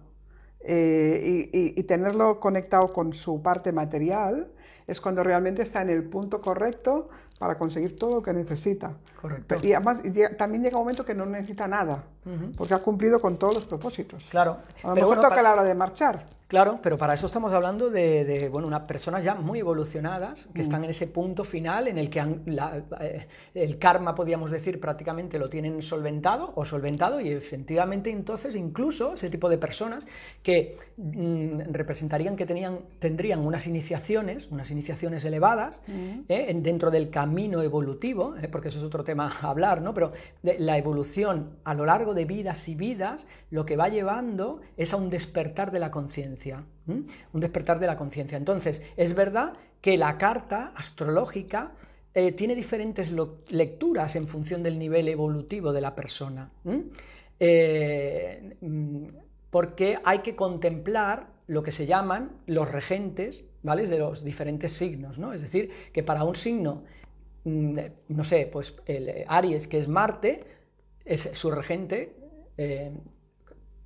eh, 0.63 1.49
y, 1.51 1.83
tenerlo 1.83 2.39
conectado 2.39 2.87
con 2.87 3.13
su 3.13 3.41
parte 3.41 3.71
material, 3.71 4.47
es 4.87 5.01
cuando 5.01 5.23
realmente 5.23 5.61
está 5.61 5.81
en 5.81 5.89
el 5.89 6.03
punto 6.03 6.41
correcto 6.41 7.09
para 7.39 7.57
conseguir 7.57 7.95
todo 7.95 8.15
lo 8.15 8.21
que 8.21 8.33
necesita. 8.33 8.93
Correcto. 9.21 9.55
Y 9.61 9.73
además 9.73 10.01
también 10.37 10.63
llega 10.63 10.77
un 10.77 10.83
momento 10.83 11.03
que 11.03 11.13
no 11.13 11.25
necesita 11.25 11.67
nada, 11.67 12.03
porque 12.57 12.73
ha 12.73 12.79
cumplido 12.79 13.19
con 13.19 13.37
todos 13.37 13.55
los 13.55 13.67
propósitos. 13.67 14.25
Claro. 14.29 14.57
A 14.83 14.89
lo 14.89 14.95
mejor 14.95 15.21
toca 15.21 15.41
la 15.41 15.53
hora 15.53 15.63
de 15.63 15.75
marchar. 15.75 16.25
Claro, 16.53 16.79
pero 16.83 16.99
para 16.99 17.15
eso 17.15 17.25
estamos 17.25 17.51
hablando 17.51 17.89
de, 17.89 18.47
bueno, 18.51 18.67
unas 18.67 18.81
personas 18.81 19.23
ya 19.23 19.33
muy 19.33 19.57
evolucionadas 19.57 20.47
que 20.53 20.59
mm. 20.59 20.61
están 20.61 20.83
en 20.83 20.91
ese 20.91 21.07
punto 21.07 21.43
final 21.43 21.87
en 21.87 21.97
el 21.97 22.11
que 22.11 22.19
eh, 22.19 23.27
el 23.55 23.79
karma, 23.79 24.13
podríamos 24.13 24.51
decir, 24.51 24.79
prácticamente 24.79 25.39
lo 25.39 25.49
tienen 25.49 25.81
solventado 25.81 26.53
o 26.53 26.63
solventado 26.63 27.19
y 27.19 27.29
efectivamente 27.29 28.11
entonces 28.11 28.55
incluso 28.55 29.15
ese 29.15 29.31
tipo 29.31 29.49
de 29.49 29.57
personas 29.57 30.05
que 30.43 30.77
mm, 30.97 31.71
representarían 31.71 32.35
que 32.35 32.45
tenían, 32.45 32.81
tendrían 32.99 33.39
unas 33.39 33.65
iniciaciones, 33.65 34.47
unas 34.51 34.69
iniciaciones 34.69 35.25
elevadas 35.25 35.81
mm. 35.87 36.19
eh, 36.29 36.55
dentro 36.61 36.91
del 36.91 37.09
camino 37.09 37.63
evolutivo, 37.63 38.35
eh, 38.39 38.47
porque 38.47 38.67
eso 38.67 38.77
es 38.77 38.83
otro 38.83 39.03
tema 39.03 39.35
a 39.41 39.49
hablar, 39.49 39.81
¿no? 39.81 39.95
Pero 39.95 40.11
la 40.43 40.77
evolución 40.77 41.57
a 41.63 41.73
lo 41.73 41.87
largo 41.87 42.13
de 42.13 42.25
vidas 42.25 42.69
y 42.69 42.75
vidas 42.75 43.25
lo 43.49 43.65
que 43.65 43.75
va 43.75 43.89
llevando 43.89 44.61
es 44.77 44.93
a 44.93 44.97
un 44.97 45.09
despertar 45.09 45.71
de 45.71 45.79
la 45.79 45.89
conciencia 45.89 46.42
un 46.51 47.39
despertar 47.39 47.79
de 47.79 47.87
la 47.87 47.95
conciencia. 47.95 48.37
Entonces, 48.37 48.81
es 48.97 49.15
verdad 49.15 49.53
que 49.81 49.97
la 49.97 50.17
carta 50.17 50.73
astrológica 50.75 51.73
eh, 52.13 52.31
tiene 52.31 52.55
diferentes 52.55 53.11
lecturas 53.51 54.15
en 54.15 54.27
función 54.27 54.63
del 54.63 54.77
nivel 54.77 55.07
evolutivo 55.07 55.73
de 55.73 55.81
la 55.81 55.95
persona. 55.95 56.51
Eh, 57.39 58.57
mm, 58.61 59.05
porque 59.49 59.99
hay 60.03 60.19
que 60.19 60.35
contemplar 60.35 61.27
lo 61.47 61.63
que 61.63 61.71
se 61.71 61.85
llaman 61.85 62.31
los 62.47 62.71
regentes, 62.71 63.45
¿vale? 63.63 63.87
De 63.87 63.99
los 63.99 64.23
diferentes 64.23 64.73
signos, 64.73 65.19
¿no? 65.19 65.33
Es 65.33 65.41
decir, 65.41 65.69
que 65.91 66.03
para 66.03 66.23
un 66.23 66.35
signo, 66.35 66.83
mm, 67.43 67.77
no 68.09 68.23
sé, 68.23 68.49
pues 68.51 68.75
Aries, 69.27 69.67
que 69.67 69.79
es 69.79 69.87
Marte, 69.87 70.43
es 71.05 71.29
su 71.33 71.51
regente 71.51 72.15
eh, 72.57 72.91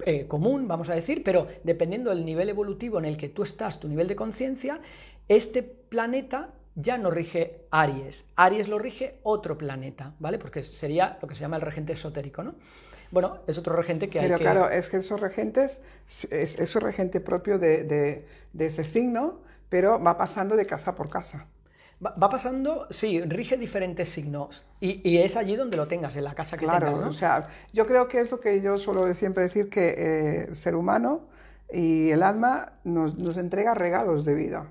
eh, 0.06 0.28
común, 0.28 0.68
vamos 0.68 0.90
a 0.90 0.96
decir, 0.96 1.24
pero 1.24 1.48
dependiendo 1.64 2.12
del 2.12 2.26
nivel 2.26 2.50
evolutivo 2.50 3.00
en 3.00 3.06
el 3.06 3.18
que 3.18 3.30
tú 3.30 3.44
estás, 3.44 3.80
tu 3.80 3.88
nivel 3.88 4.08
de 4.08 4.16
conciencia, 4.16 4.80
este 5.28 5.64
planeta 5.64 6.54
ya 6.76 6.98
no 6.98 7.10
rige 7.10 7.66
Aries. 7.72 8.26
Aries 8.36 8.68
lo 8.68 8.78
rige 8.78 9.20
otro 9.24 9.58
planeta, 9.58 10.14
¿vale? 10.20 10.38
Porque 10.38 10.62
sería 10.62 11.18
lo 11.22 11.28
que 11.28 11.34
se 11.34 11.42
llama 11.42 11.56
el 11.56 11.64
regente 11.64 11.94
esotérico, 11.94 12.44
¿no? 12.44 12.56
Bueno, 13.10 13.40
es 13.48 13.58
otro 13.58 13.76
regente 13.76 14.10
que 14.10 14.20
hay 14.20 14.26
Pero 14.26 14.38
que... 14.38 14.44
claro, 14.44 14.70
es 14.70 14.88
que 14.88 14.98
esos 14.98 15.20
regentes, 15.20 15.82
es, 16.30 16.60
es 16.60 16.76
un 16.76 16.82
regente 16.82 17.20
propio 17.20 17.58
de, 17.58 17.84
de, 18.54 18.66
ese 18.66 18.84
signo, 18.84 19.40
pero 19.70 20.02
va 20.02 20.18
pasando 20.18 20.56
de 20.56 20.66
casa 20.66 20.94
por 20.94 21.10
casa. 21.10 21.48
Va, 22.06 22.30
pasando, 22.30 22.86
sí, 22.92 23.20
rige 23.22 23.58
diferentes 23.58 24.08
signos 24.08 24.68
y, 24.80 25.02
y, 25.10 25.18
es 25.18 25.36
allí 25.36 25.56
donde 25.56 25.78
lo 25.78 25.88
tengas, 25.88 26.16
en 26.16 26.26
la 26.26 26.36
casa 26.36 26.56
que 26.56 26.68
tengas, 26.68 27.00
¿no? 27.00 27.08
o 27.08 27.12
sea, 27.12 27.48
yo 27.74 27.88
creo 27.88 28.08
que 28.08 28.20
es 28.20 28.30
lo 28.30 28.40
que 28.40 28.62
yo 28.62 28.78
suelo 28.78 29.12
siempre 29.16 29.42
decir, 29.42 29.68
que 29.68 29.88
eh, 29.98 30.46
el 30.50 30.56
ser 30.56 30.76
humano 30.76 31.22
y 31.74 32.12
el 32.12 32.22
alma 32.22 32.74
nos, 32.84 33.18
nos 33.18 33.38
entrega 33.38 33.74
regalos 33.74 34.26
de 34.26 34.36
vida. 34.36 34.68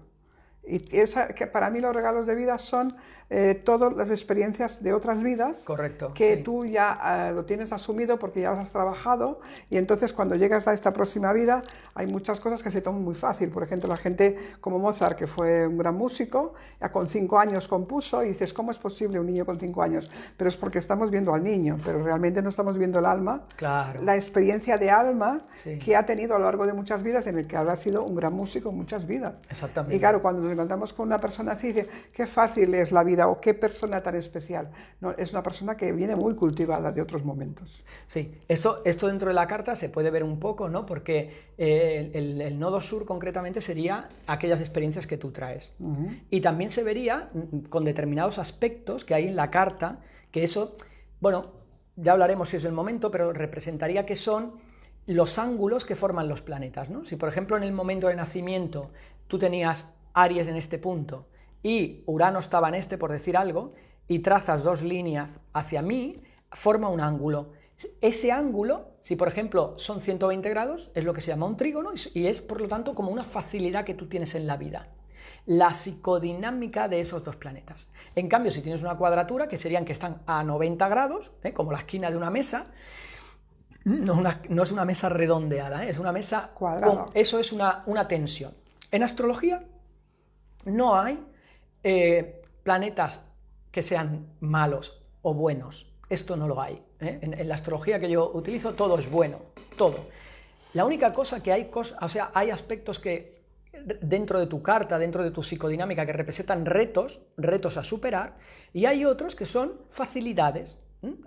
Y 0.68 0.97
esa, 0.97 1.28
que 1.28 1.49
para 1.49 1.71
mí 1.71 1.80
los 1.80 1.95
regalos 1.95 2.28
de 2.28 2.37
vida 2.37 2.59
son 2.59 2.88
eh, 3.28 3.61
todas 3.64 3.92
las 3.97 4.11
experiencias 4.11 4.85
de 4.85 4.92
otras 4.92 5.21
vidas 5.21 5.64
Correcto, 5.64 6.12
que 6.14 6.37
tú 6.37 6.64
ya 6.64 7.28
eh, 7.28 7.33
lo 7.33 7.45
tienes 7.45 7.73
asumido 7.73 8.21
porque 8.21 8.40
ya 8.42 8.52
lo 8.52 8.59
has 8.59 8.71
trabajado 8.71 9.40
y 9.68 9.78
entonces 9.78 10.12
cuando 10.12 10.37
llegas 10.37 10.68
a 10.68 10.73
esta 10.73 10.92
próxima 10.92 11.33
vida 11.33 11.61
hay 11.97 12.06
muchas 12.06 12.38
cosas 12.38 12.62
que 12.62 12.71
se 12.71 12.80
toman 12.83 13.02
muy 13.02 13.16
fácil. 13.16 13.50
Por 13.50 13.64
ejemplo, 13.64 13.88
la 13.88 13.97
gente 13.97 14.37
como 14.61 14.78
Mozart, 14.78 15.18
que 15.18 15.26
fue 15.26 15.66
un 15.66 15.76
gran 15.76 15.97
músico, 15.97 16.54
ya 16.80 16.92
con 16.92 17.09
cinco 17.09 17.40
años 17.40 17.66
compuso 17.66 18.23
y 18.23 18.28
dices, 18.28 18.52
¿cómo 18.52 18.71
es 18.71 18.78
posible 18.78 19.18
un 19.18 19.26
niño 19.26 19.45
con 19.45 19.59
cinco 19.59 19.83
años? 19.83 20.09
Pero 20.37 20.49
es 20.49 20.56
porque 20.56 20.78
estamos 20.78 21.11
viendo 21.11 21.35
al 21.35 21.42
niño, 21.42 21.78
pero 21.85 22.04
realmente 22.04 22.42
no 22.42 22.50
estamos 22.50 22.78
viendo 22.78 23.00
el 23.00 23.06
alma, 23.06 23.45
claro. 23.56 24.04
la 24.04 24.14
experiencia 24.14 24.78
de 24.78 24.90
alma 24.90 25.40
que 25.85 25.97
ha 25.97 26.06
tenido 26.06 26.37
a 26.37 26.38
lo 26.38 26.45
largo 26.45 26.64
de 26.64 26.75
muchas 26.75 27.02
vidas 27.02 27.26
en 27.26 27.38
el 27.38 27.49
que 27.49 27.56
habrá 27.56 27.75
sido 27.75 28.04
un 28.04 28.14
gran 28.14 28.35
músico 28.35 28.71
en 28.71 28.76
muchas 28.76 29.04
vidas. 29.04 29.35
Exactamente. 29.50 29.97
Y 29.97 29.99
claro, 29.99 30.23
cuando 30.23 30.49
encontramos 30.49 30.92
con 30.92 31.09
una 31.09 31.18
persona 31.18 31.52
así, 31.52 31.68
dice, 31.68 31.88
qué 32.12 32.26
fácil 32.26 32.73
es 32.75 32.92
la 32.92 33.02
vida 33.02 33.15
o 33.25 33.40
qué 33.40 33.54
persona 33.54 34.02
tan 34.02 34.14
especial. 34.14 34.70
No, 35.00 35.12
es 35.12 35.30
una 35.32 35.42
persona 35.42 35.76
que 35.76 35.92
viene 35.92 36.16
muy 36.16 36.35
cultivada 36.35 36.92
de 36.92 37.00
otros 37.00 37.25
momentos. 37.25 37.85
Sí, 38.06 38.38
esto, 38.49 38.82
esto 38.85 39.08
dentro 39.08 39.28
de 39.28 39.35
la 39.35 39.46
carta 39.46 39.75
se 39.75 39.88
puede 39.88 40.11
ver 40.11 40.23
un 40.23 40.38
poco, 40.38 40.68
¿no? 40.68 40.85
Porque 40.85 41.52
eh, 41.58 42.11
el, 42.14 42.58
nodo 42.58 42.80
sur 42.80 43.04
concretamente 43.04 43.61
sería 43.61 44.08
aquellas 44.26 44.61
experiencias 44.61 45.06
que 45.06 45.16
tú 45.16 45.30
traes. 45.30 45.73
Y 46.30 46.40
también 46.40 46.70
se 46.70 46.82
vería 46.82 47.30
mm, 47.32 47.68
con 47.68 47.85
determinados 47.85 48.38
aspectos 48.38 49.04
que 49.04 49.14
hay 49.14 49.28
en 49.28 49.37
la 49.37 49.50
carta, 49.50 50.00
que 50.30 50.44
eso, 50.44 50.75
bueno, 51.20 51.52
ya 51.96 52.12
hablaremos 52.12 52.50
si 52.50 52.56
es 52.56 52.64
el 52.64 52.73
momento, 52.73 53.11
pero 53.11 53.32
representaría 53.32 54.04
que 54.04 54.16
son 54.16 54.54
los 55.06 55.38
ángulos 55.38 55.85
que 55.85 55.96
forman 55.96 56.28
los 56.28 56.42
planetas. 56.42 56.90
¿no? 56.90 57.04
Si, 57.04 57.16
por 57.16 57.28
ejemplo, 57.28 57.56
en 57.56 57.62
el 57.62 57.73
momento 57.73 58.08
de 58.08 58.16
nacimiento 58.16 58.90
tú 59.28 59.38
tenías 59.38 59.92
Aries 60.12 60.49
en 60.49 60.56
este 60.56 60.78
punto 60.78 61.26
y 61.66 62.04
Urano 62.06 62.38
estaba 62.38 62.68
en 62.68 62.76
este, 62.76 62.96
por 62.96 63.11
decir 63.11 63.37
algo, 63.37 63.75
y 64.06 64.20
trazas 64.20 64.62
dos 64.62 64.82
líneas 64.82 65.40
hacia 65.52 65.82
mí, 65.82 66.23
forma 66.52 66.88
un 66.88 67.00
ángulo. 67.00 67.50
Ese 68.00 68.30
ángulo, 68.30 68.92
si 69.00 69.16
por 69.16 69.26
ejemplo 69.26 69.75
son 69.76 70.00
120 70.00 70.49
grados, 70.49 70.92
es 70.94 71.04
lo 71.04 71.12
que 71.12 71.20
se 71.20 71.32
llama 71.32 71.46
un 71.46 71.56
trígono 71.56 71.90
y 72.14 72.28
es 72.28 72.40
por 72.40 72.61
lo 72.61 72.68
tanto 72.68 72.94
como 72.94 73.11
una 73.11 73.25
facilidad 73.25 73.85
que 73.85 73.94
tú 73.94 74.06
tienes 74.06 74.37
en 74.37 74.46
la 74.46 74.56
vida. 74.56 74.90
La 75.44 75.75
psicodinámica 75.75 76.87
de 76.87 77.00
esos 77.00 77.25
dos 77.25 77.35
planetas. 77.35 77.88
En 78.14 78.28
cambio, 78.28 78.52
si 78.52 78.62
tienes 78.62 78.82
una 78.82 78.96
cuadratura, 78.96 79.49
que 79.49 79.58
serían 79.58 79.85
que 79.85 79.92
están 79.92 80.23
a 80.25 80.44
90 80.44 80.87
grados, 80.87 81.32
¿eh? 81.42 81.52
como 81.52 81.73
la 81.73 81.78
esquina 81.78 82.12
de 82.12 82.16
una 82.16 82.30
mesa, 82.30 82.66
no, 83.82 84.62
es 84.62 84.70
una 84.70 84.85
mesa 84.85 85.08
redondeada, 85.08 85.85
¿eh? 85.85 85.90
es 85.90 85.99
una 85.99 86.12
mesa 86.12 86.52
cuadrada. 86.54 87.06
Eso 87.12 87.40
es 87.40 87.50
una, 87.50 87.82
una 87.87 88.06
tensión. 88.06 88.54
En 88.92 89.02
astrología 89.02 89.64
no 90.64 90.96
hay 90.96 91.18
eh, 91.88 92.42
planetas 92.64 93.20
que 93.70 93.80
sean 93.80 94.26
malos 94.40 95.06
o 95.22 95.34
buenos. 95.34 95.86
Esto 96.08 96.34
no 96.34 96.48
lo 96.48 96.60
hay. 96.60 96.82
¿eh? 96.98 97.20
En, 97.22 97.48
la 97.48 97.54
astrología 97.54 98.00
que 98.00 98.10
yo 98.10 98.28
utilizo 98.34 98.74
todo 98.74 98.98
es 98.98 99.08
bueno, 99.08 99.38
todo. 99.78 100.08
La 100.72 100.84
única 100.84 101.12
cosa 101.12 101.40
que 101.40 101.52
hay, 101.52 101.70
o 101.72 102.08
sea, 102.08 102.32
hay 102.34 102.50
aspectos 102.50 102.98
que 102.98 103.36
dentro 104.02 104.40
de 104.40 104.48
tu 104.48 104.62
carta, 104.62 104.98
dentro 104.98 105.22
de 105.22 105.30
tu 105.30 105.44
psicodinámica, 105.44 106.04
que 106.04 106.12
representan 106.12 106.66
retos, 106.66 107.20
retos 107.36 107.76
a 107.76 107.84
superar, 107.84 108.34
y 108.72 108.86
hay 108.86 109.04
otros 109.04 109.36
que 109.36 109.46
son 109.46 109.74
facilidades, 109.90 110.80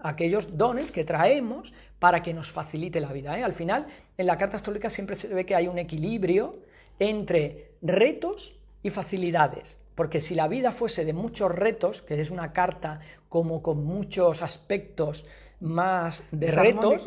aquellos 0.03 0.57
dones 0.57 0.91
que 0.91 1.05
traemos 1.05 1.73
para 1.99 2.21
que 2.21 2.33
nos 2.33 2.51
facilite 2.51 2.99
la 2.99 3.13
vida. 3.13 3.39
¿eh? 3.39 3.45
Al 3.45 3.53
final, 3.53 3.87
en 4.17 4.25
la 4.25 4.37
carta 4.37 4.57
astrológica 4.57 4.89
siempre 4.89 5.15
se 5.15 5.33
ve 5.33 5.45
que 5.45 5.55
hay 5.55 5.69
un 5.69 5.79
equilibrio 5.79 6.59
entre 6.99 7.75
retos 7.81 8.58
y 8.83 8.89
facilidades. 8.89 9.83
Porque 9.95 10.21
si 10.21 10.35
la 10.35 10.47
vida 10.47 10.71
fuese 10.71 11.03
de 11.05 11.13
muchos 11.13 11.51
retos, 11.51 12.01
que 12.01 12.19
es 12.19 12.31
una 12.31 12.53
carta 12.53 13.01
como 13.27 13.61
con 13.61 13.83
muchos 13.83 14.41
aspectos 14.41 15.25
más 15.59 16.23
de 16.31 16.51
retos, 16.51 17.05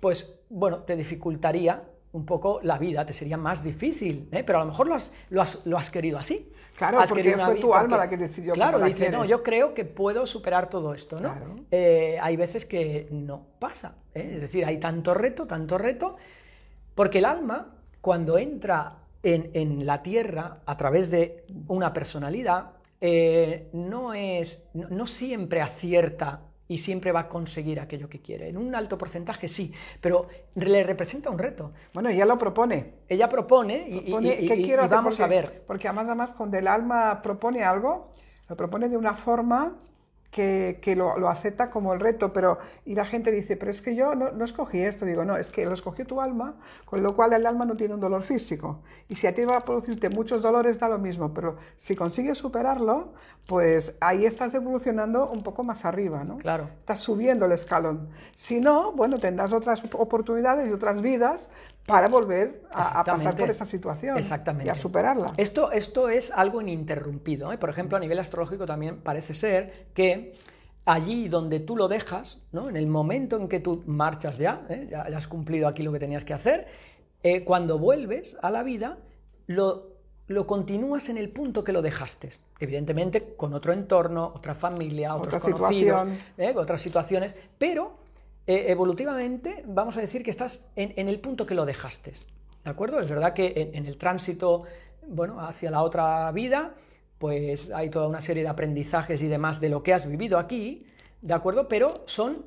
pues 0.00 0.40
bueno, 0.48 0.78
te 0.80 0.96
dificultaría 0.96 1.84
un 2.12 2.24
poco 2.24 2.60
la 2.62 2.78
vida, 2.78 3.04
te 3.04 3.12
sería 3.12 3.36
más 3.36 3.62
difícil, 3.62 4.28
¿eh? 4.30 4.44
pero 4.44 4.58
a 4.58 4.64
lo 4.64 4.70
mejor 4.70 4.86
lo 4.86 4.94
has, 4.94 5.12
lo 5.64 5.76
has, 5.76 5.90
querido 5.90 6.18
así. 6.18 6.52
Claro, 6.76 6.98
porque 7.08 7.36
fue 7.36 7.54
tu 7.56 7.74
alma 7.74 7.96
la 7.96 8.08
que 8.08 8.16
decidió. 8.16 8.54
Claro, 8.54 8.80
dice, 8.80 9.10
no, 9.10 9.24
yo 9.24 9.42
creo 9.42 9.74
que 9.74 9.84
puedo 9.84 10.26
superar 10.26 10.68
todo 10.68 10.94
esto, 10.94 11.20
¿no? 11.20 11.34
Eh, 11.70 12.18
hay 12.20 12.36
veces 12.36 12.64
que 12.64 13.08
no 13.10 13.46
pasa, 13.58 13.96
¿eh? 14.14 14.32
es 14.34 14.40
decir, 14.40 14.64
hay 14.64 14.78
tanto 14.78 15.12
reto, 15.14 15.46
tanto 15.46 15.76
reto, 15.78 16.16
porque 16.94 17.18
el 17.18 17.24
alma, 17.24 17.76
cuando 18.00 18.38
entra 18.38 19.03
en, 19.24 19.86
la 19.86 20.02
Tierra 20.02 20.60
a 20.66 20.76
través 20.76 21.10
de 21.10 21.44
una 21.66 21.92
personalidad 21.92 22.72
eh, 23.00 23.68
no, 23.72 24.14
es, 24.14 24.64
no, 24.72 25.06
siempre 25.06 25.60
acierta 25.60 26.42
y 26.68 26.78
siempre 26.78 27.12
va 27.12 27.20
a 27.20 27.28
conseguir 27.28 27.80
aquello 27.80 28.08
que 28.08 28.20
quiere. 28.20 28.48
En 28.48 28.56
un 28.56 28.74
alto 28.74 28.96
porcentaje 28.96 29.48
sí, 29.48 29.72
pero 30.00 30.28
le 30.54 30.82
representa 30.84 31.30
un 31.30 31.38
reto. 31.38 31.72
Bueno, 31.92 32.08
ella 32.08 32.24
lo 32.24 32.38
propone. 32.38 32.94
Ella 33.08 33.28
propone 33.28 33.82
y, 33.86 34.10
vamos 34.88 35.20
a 35.20 35.26
ver. 35.26 35.64
Porque 35.66 35.88
además, 35.88 36.06
además, 36.06 36.34
cuando 36.34 36.56
el 36.56 36.66
alma 36.66 37.20
propone 37.22 37.64
algo, 37.64 38.10
lo 38.48 38.56
propone 38.56 38.88
de 38.88 38.96
una 38.96 39.14
forma 39.14 39.76
que, 40.34 40.94
lo, 40.96 41.28
acepta 41.28 41.70
como 41.70 41.94
el 41.94 42.00
reto, 42.00 42.32
pero 42.32 42.58
y 42.84 42.96
la 42.96 43.04
gente 43.04 43.30
dice, 43.30 43.56
pero 43.56 43.70
es 43.70 43.80
que 43.80 43.94
yo 43.94 44.16
no, 44.16 44.44
escogí 44.44 44.80
esto, 44.80 45.04
digo, 45.04 45.24
no, 45.24 45.36
es 45.36 45.52
que 45.52 45.64
lo 45.64 45.72
escogió 45.72 46.04
tu 46.04 46.20
alma, 46.20 46.56
con 46.84 47.04
lo 47.04 47.14
cual 47.14 47.32
el 47.34 47.46
alma 47.46 47.64
no 47.64 47.76
tiene 47.76 47.94
un 47.94 48.00
dolor 48.00 48.24
físico. 48.24 48.80
Y 49.08 49.14
si 49.14 49.28
a 49.28 49.34
ti 49.34 49.42
va 49.44 49.58
a 49.58 49.60
producirte 49.60 50.10
muchos 50.10 50.42
dolores, 50.42 50.80
da 50.80 50.88
lo 50.88 50.98
mismo, 50.98 51.32
pero 51.32 51.54
si 51.76 51.94
consigues 51.94 52.36
superarlo, 52.36 53.12
pues 53.46 53.94
ahí 54.00 54.24
estás 54.24 54.52
evolucionando 54.54 55.30
un 55.30 55.42
poco 55.44 55.62
más 55.62 55.84
arriba, 55.84 56.24
¿no? 56.24 56.38
Claro. 56.38 56.68
Estás 56.80 56.98
subiendo 56.98 57.46
el 57.46 57.52
escalón. 57.52 58.08
Si 58.34 58.58
no, 58.58 58.90
bueno, 58.90 59.18
tendrás 59.18 59.52
otras 59.52 59.82
oportunidades 59.92 60.66
y 60.68 60.72
otras 60.72 61.00
vidas 61.00 61.48
para 61.86 62.08
volver 62.08 62.62
a, 62.72 63.04
pasar 63.04 63.36
por 63.36 63.50
esa 63.50 63.66
situación 63.66 64.16
Exactamente. 64.16 64.68
y 64.68 64.70
a 64.70 64.74
superarla. 64.74 65.32
Esto, 65.36 65.70
esto 65.70 66.08
es 66.08 66.30
algo 66.30 66.62
ininterrumpido. 66.62 67.52
¿eh? 67.52 67.58
Por 67.58 67.68
ejemplo, 67.68 67.96
a 67.98 68.00
nivel 68.00 68.18
astrológico 68.18 68.64
también 68.64 69.00
parece 69.00 69.34
ser 69.34 69.88
que 69.92 70.34
allí 70.86 71.28
donde 71.28 71.60
tú 71.60 71.76
lo 71.76 71.88
dejas, 71.88 72.40
¿no? 72.52 72.68
en 72.68 72.76
el 72.76 72.86
momento 72.86 73.36
en 73.36 73.48
que 73.48 73.60
tú 73.60 73.82
marchas 73.86 74.38
ya, 74.38 74.66
¿eh? 74.70 74.88
ya, 74.90 75.02
has 75.02 75.28
cumplido 75.28 75.68
aquí 75.68 75.82
lo 75.82 75.92
que 75.92 75.98
tenías 75.98 76.24
que 76.24 76.32
hacer, 76.32 76.66
eh, 77.22 77.44
cuando 77.44 77.78
vuelves 77.78 78.36
a 78.40 78.50
la 78.50 78.62
vida, 78.62 78.98
lo, 79.46 79.94
lo 80.26 80.46
continúas 80.46 81.10
en 81.10 81.18
el 81.18 81.28
punto 81.28 81.64
que 81.64 81.72
lo 81.72 81.82
dejaste. 81.82 82.30
Evidentemente 82.60 83.34
con 83.36 83.52
otro 83.52 83.74
entorno, 83.74 84.32
otra 84.34 84.54
familia, 84.54 85.14
otros 85.16 85.42
conocidos, 85.42 86.06
otras 86.56 86.80
situaciones, 86.80 87.36
pero 87.58 88.03
eh, 88.46 88.66
evolutivamente 88.68 89.64
vamos 89.66 89.96
a 89.96 90.00
decir 90.00 90.22
que 90.22 90.30
estás 90.30 90.66
en, 90.76 91.08
el 91.08 91.18
punto 91.20 91.46
que 91.46 91.54
lo 91.54 91.64
dejaste. 91.64 92.12
¿De 92.62 92.70
acuerdo? 92.70 93.00
Es 93.00 93.08
verdad 93.08 93.32
que 93.32 93.70
en, 93.72 93.86
el 93.86 93.96
tránsito 93.96 94.64
bueno, 95.06 95.40
hacia 95.40 95.70
la 95.70 95.82
otra 95.82 96.30
vida, 96.32 96.74
pues 97.18 97.70
hay 97.70 97.88
toda 97.88 98.06
una 98.06 98.20
serie 98.20 98.42
de 98.42 98.48
aprendizajes 98.48 99.22
y 99.22 99.28
demás 99.28 99.60
de 99.60 99.70
lo 99.70 99.82
que 99.82 99.94
has 99.94 100.06
vivido 100.06 100.38
aquí, 100.38 100.86
¿de 101.22 101.32
acuerdo? 101.32 101.68
Pero 101.68 101.88
son, 102.06 102.44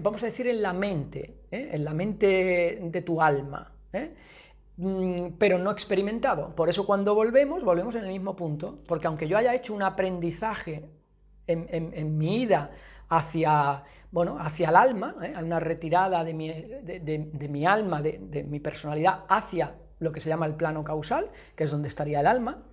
vamos 0.00 0.22
a 0.24 0.26
decir, 0.26 0.48
en 0.48 0.62
la 0.62 0.72
mente, 0.72 1.36
¿eh? 1.50 1.70
en 1.72 1.84
la 1.84 1.94
mente 1.94 2.80
de 2.82 3.02
tu 3.02 3.22
alma, 3.22 3.72
¿eh? 3.92 4.12
mm, 4.78 5.34
pero 5.38 5.58
no 5.58 5.70
experimentado. 5.70 6.56
Por 6.56 6.68
eso 6.68 6.86
cuando 6.86 7.14
volvemos, 7.14 7.62
volvemos 7.62 7.94
en 7.94 8.04
el 8.04 8.10
mismo 8.10 8.34
punto, 8.34 8.76
porque 8.88 9.06
aunque 9.06 9.28
yo 9.28 9.38
haya 9.38 9.54
hecho 9.54 9.74
un 9.74 9.82
aprendizaje 9.82 10.86
en 11.46 12.16
mi 12.16 12.42
ida 12.42 12.70
hacia 13.10 13.84
bueno, 14.12 14.38
hacia 14.40 14.70
el 14.70 14.76
alma, 14.76 15.14
¿eh? 15.22 15.32
una 15.40 15.60
retirada 15.60 16.24
de 16.24 16.34
mi, 16.34 16.48
de, 16.48 17.48
mi 17.48 17.64
alma, 17.64 18.02
de, 18.02 18.44
mi 18.48 18.58
personalidad 18.58 19.24
hacia 19.28 19.76
lo 20.00 20.10
que 20.12 20.20
se 20.20 20.28
llama 20.28 20.46
el 20.46 20.54
plano 20.54 20.82
causal, 20.82 21.30
que 21.54 21.64
es 21.64 21.70
donde 21.70 21.88
estaría 21.88 22.20
el 22.20 22.26
alma, 22.26 22.64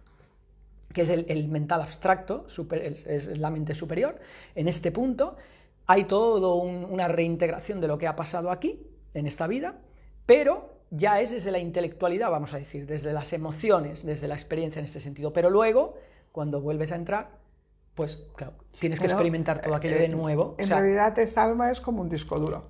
que 0.94 1.04
es 1.04 1.10
el, 1.10 1.48
mental 1.50 1.82
abstracto, 1.82 2.48
es, 2.72 3.38
la 3.38 3.52
mente 3.52 3.76
superior. 3.76 4.20
En 4.56 4.68
este 4.68 4.92
punto 4.92 5.36
hay 5.86 6.06
toda 6.06 6.54
una 6.56 7.08
reintegración 7.08 7.82
de 7.82 7.88
lo 7.88 7.98
que 7.98 8.08
ha 8.08 8.16
pasado 8.16 8.50
aquí, 8.50 8.82
en 9.14 9.28
esta 9.28 9.48
vida, 9.48 9.76
pero 10.26 10.78
ya 10.90 11.22
es 11.22 11.32
desde 11.32 11.52
la 11.52 11.60
intelectualidad, 11.60 12.32
vamos 12.32 12.54
a 12.54 12.58
decir, 12.58 12.86
desde 12.86 13.14
las 13.14 13.34
emociones, 13.34 14.06
desde 14.06 14.28
la 14.28 14.36
experiencia 14.36 14.80
en 14.80 14.86
este 14.86 15.00
sentido. 15.00 15.34
Pero 15.34 15.50
luego, 15.50 15.96
cuando 16.32 16.62
vuelves 16.62 16.92
a 16.92 16.96
entrar, 16.96 17.30
pues 17.96 18.28
claro, 18.36 18.54
tienes 18.80 19.00
que 19.00 19.08
experimentar 19.08 19.62
todo 19.62 19.76
aquello 19.76 19.98
de 19.98 20.06
eh, 20.06 20.10
nuevo. 20.10 20.56
En 20.58 20.70
realidad 20.70 21.18
esa 21.20 21.44
alma 21.44 21.72
es 21.72 21.82
como 21.82 22.02
un 22.02 22.10
disco 22.10 22.40
duro. 22.40 22.64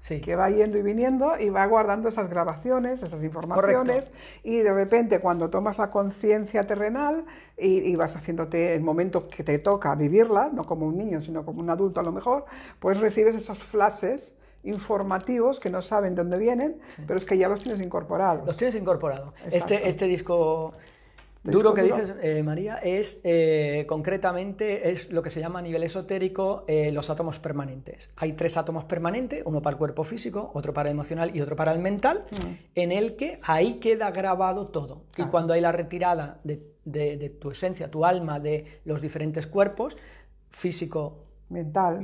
Sí. 0.00 0.20
que 0.20 0.36
va 0.36 0.48
yendo 0.48 0.78
y 0.78 0.82
viniendo 0.82 1.38
y 1.38 1.50
va 1.50 1.66
guardando 1.66 2.08
esas 2.08 2.30
grabaciones, 2.30 3.02
esas 3.02 3.22
informaciones 3.24 4.12
y 4.44 4.58
de 4.58 4.72
repente 4.72 5.18
cuando 5.18 5.50
tomas 5.50 5.76
la 5.76 5.90
conciencia 5.90 6.66
terrenal 6.68 7.24
y, 7.58 7.94
vas 7.96 8.14
haciéndote 8.14 8.74
el 8.74 8.80
momento 8.80 9.26
que 9.28 9.42
te 9.42 9.58
toca 9.58 9.94
vivirla, 9.96 10.50
no 10.52 10.62
como 10.64 10.86
un 10.86 10.96
niño 10.96 11.20
sino 11.20 11.44
como 11.44 11.60
un 11.62 11.68
adulto 11.68 11.98
a 11.98 12.04
lo 12.04 12.12
mejor, 12.12 12.44
pues 12.78 13.00
recibes 13.00 13.34
esos 13.34 13.58
flashes 13.58 14.34
informativos 14.62 15.58
que 15.58 15.68
no 15.68 15.82
saben 15.82 16.14
de 16.14 16.22
dónde 16.22 16.38
vienen, 16.38 16.78
pero 17.06 17.18
es 17.18 17.24
que 17.24 17.36
ya 17.36 17.48
los 17.48 17.60
tienes 17.60 17.84
incorporados. 17.84 18.46
Los 18.46 18.56
tienes 18.56 18.76
incorporados. 18.76 19.34
Este, 19.50 19.88
este 19.88 20.06
disco 20.06 20.74
duro 21.50 21.74
que 21.74 21.82
dices, 21.82 22.14
eh, 22.22 22.42
María, 22.42 22.76
es 22.76 23.20
eh, 23.24 23.84
concretamente 23.88 24.90
es 24.90 25.10
lo 25.10 25.22
que 25.22 25.30
se 25.30 25.40
llama 25.40 25.58
a 25.58 25.62
nivel 25.62 25.82
esotérico 25.82 26.64
eh, 26.66 26.92
los 26.92 27.10
átomos 27.10 27.38
permanentes. 27.38 28.10
Hay 28.16 28.32
tres 28.32 28.56
átomos 28.56 28.84
permanentes, 28.84 29.42
uno 29.44 29.62
para 29.62 29.74
el 29.74 29.78
cuerpo 29.78 30.04
físico, 30.04 30.50
otro 30.54 30.72
para 30.72 30.88
el 30.88 30.94
emocional 30.94 31.34
y 31.34 31.40
otro 31.40 31.56
para 31.56 31.72
el 31.72 31.78
mental, 31.78 32.24
mm. 32.30 32.52
en 32.74 32.92
el 32.92 33.16
que 33.16 33.40
ahí 33.42 33.74
queda 33.74 34.10
grabado 34.10 34.68
todo. 34.68 35.04
Y 35.16 35.24
cuando 35.24 35.54
hay 35.54 35.60
la 35.60 35.72
retirada 35.72 36.40
de, 36.44 37.36
tu 37.40 37.50
esencia, 37.50 37.90
tu 37.90 38.04
alma, 38.04 38.40
de 38.40 38.80
los 38.84 39.00
diferentes 39.00 39.46
cuerpos, 39.46 39.96
físico, 40.50 41.24
mental, 41.48 42.00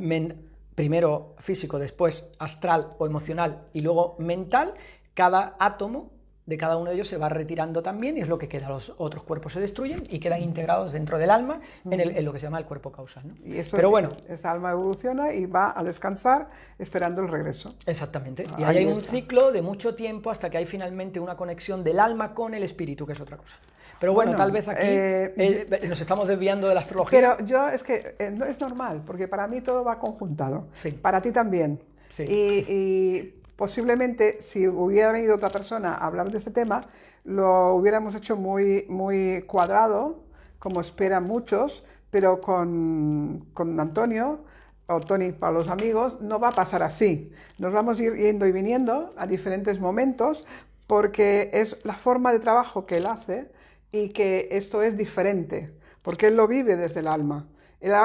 primero 0.74 1.34
físico, 1.38 1.78
después 1.78 2.32
astral 2.38 2.94
o 2.98 3.06
emocional 3.06 3.68
y 3.72 3.80
luego 3.80 4.16
mental, 4.18 4.74
cada 5.14 5.56
átomo 5.58 6.13
de 6.46 6.58
cada 6.58 6.76
uno 6.76 6.90
de 6.90 6.96
ellos 6.96 7.08
se 7.08 7.16
va 7.16 7.28
retirando 7.28 7.82
también 7.82 8.18
y 8.18 8.20
es 8.20 8.28
lo 8.28 8.38
que 8.38 8.48
queda. 8.48 8.68
Los 8.68 8.92
otros 8.98 9.22
cuerpos 9.22 9.54
se 9.54 9.60
destruyen 9.60 10.02
y 10.10 10.18
quedan 10.18 10.42
integrados 10.42 10.92
dentro 10.92 11.18
del 11.18 11.30
alma 11.30 11.60
en, 11.88 12.24
lo 12.24 12.32
que 12.32 12.38
se 12.38 12.46
llama 12.46 12.58
el 12.58 12.66
cuerpo 12.66 12.92
causal. 12.92 13.24
Y 13.44 13.58
eso 13.58 13.76
Pero 13.76 13.90
bueno, 13.90 14.10
esa 14.28 14.50
alma 14.50 14.72
evoluciona 14.72 15.32
y 15.32 15.46
va 15.46 15.72
a 15.76 15.82
descansar 15.82 16.48
esperando 16.78 17.22
el 17.22 17.28
regreso. 17.28 17.74
Exactamente. 17.86 18.44
y 18.58 18.62
ahí 18.62 18.78
hay 18.78 18.86
un 18.86 19.00
ciclo 19.00 19.52
de 19.52 19.62
mucho 19.62 19.94
tiempo 19.94 20.30
hasta 20.30 20.50
que 20.50 20.58
hay 20.58 20.66
finalmente 20.66 21.18
una 21.18 21.36
conexión 21.36 21.82
del 21.82 21.98
alma 21.98 22.34
con 22.34 22.54
el 22.54 22.62
espíritu, 22.62 23.06
que 23.06 23.14
es 23.14 23.20
otra 23.20 23.36
cosa. 23.36 23.56
Pero 24.00 24.12
bueno, 24.12 24.36
tal 24.36 24.52
vez 24.52 24.68
aquí 24.68 24.80
eh, 24.82 25.32
eh, 25.70 25.88
nos 25.88 26.00
estamos 26.00 26.28
desviando 26.28 26.68
de 26.68 26.74
la 26.74 26.80
astrología. 26.80 27.18
Pero 27.18 27.46
yo 27.46 27.68
es 27.68 27.82
que 27.82 28.16
eh, 28.18 28.34
no 28.36 28.44
es 28.44 28.60
normal, 28.60 29.02
porque 29.06 29.28
para 29.28 29.46
mí 29.46 29.60
todo 29.62 29.82
va 29.82 29.98
conjuntado. 29.98 30.66
Sí. 30.74 30.90
Para 30.90 31.22
ti 31.22 31.30
también. 31.30 31.80
Sí. 32.08 32.24
y 32.28 33.43
posiblemente 33.56 34.40
si 34.40 34.66
hubiera 34.68 35.12
venido 35.12 35.34
otra 35.34 35.48
persona 35.48 35.94
a 35.94 36.06
hablar 36.06 36.28
de 36.28 36.38
ese 36.38 36.50
tema, 36.50 36.80
lo 37.24 37.74
hubiéramos 37.74 38.14
hecho 38.14 38.36
muy, 38.36 38.86
muy 38.88 39.42
cuadrado, 39.46 40.24
como 40.58 40.80
esperan 40.80 41.24
muchos, 41.24 41.84
pero 42.10 42.40
con, 42.40 43.46
con 43.54 43.78
Antonio 43.80 44.40
o 44.86 45.00
Tony 45.00 45.32
para 45.32 45.52
los 45.52 45.70
amigos 45.70 46.20
no 46.20 46.38
va 46.38 46.48
a 46.48 46.52
pasar 46.52 46.82
así. 46.82 47.32
Nos 47.58 47.72
vamos 47.72 47.98
a 47.98 48.02
ir 48.02 48.14
yendo 48.14 48.46
y 48.46 48.52
viniendo 48.52 49.10
a 49.16 49.26
diferentes 49.26 49.80
momentos 49.80 50.44
porque 50.86 51.50
es 51.52 51.78
la 51.84 51.94
forma 51.94 52.32
de 52.32 52.40
trabajo 52.40 52.86
que 52.86 52.96
él 52.96 53.06
hace 53.06 53.50
y 53.90 54.10
que 54.10 54.48
esto 54.50 54.82
es 54.82 54.96
diferente, 54.96 55.72
porque 56.02 56.26
él 56.26 56.36
lo 56.36 56.46
vive 56.46 56.76
desde 56.76 57.00
el 57.00 57.06
alma 57.06 57.46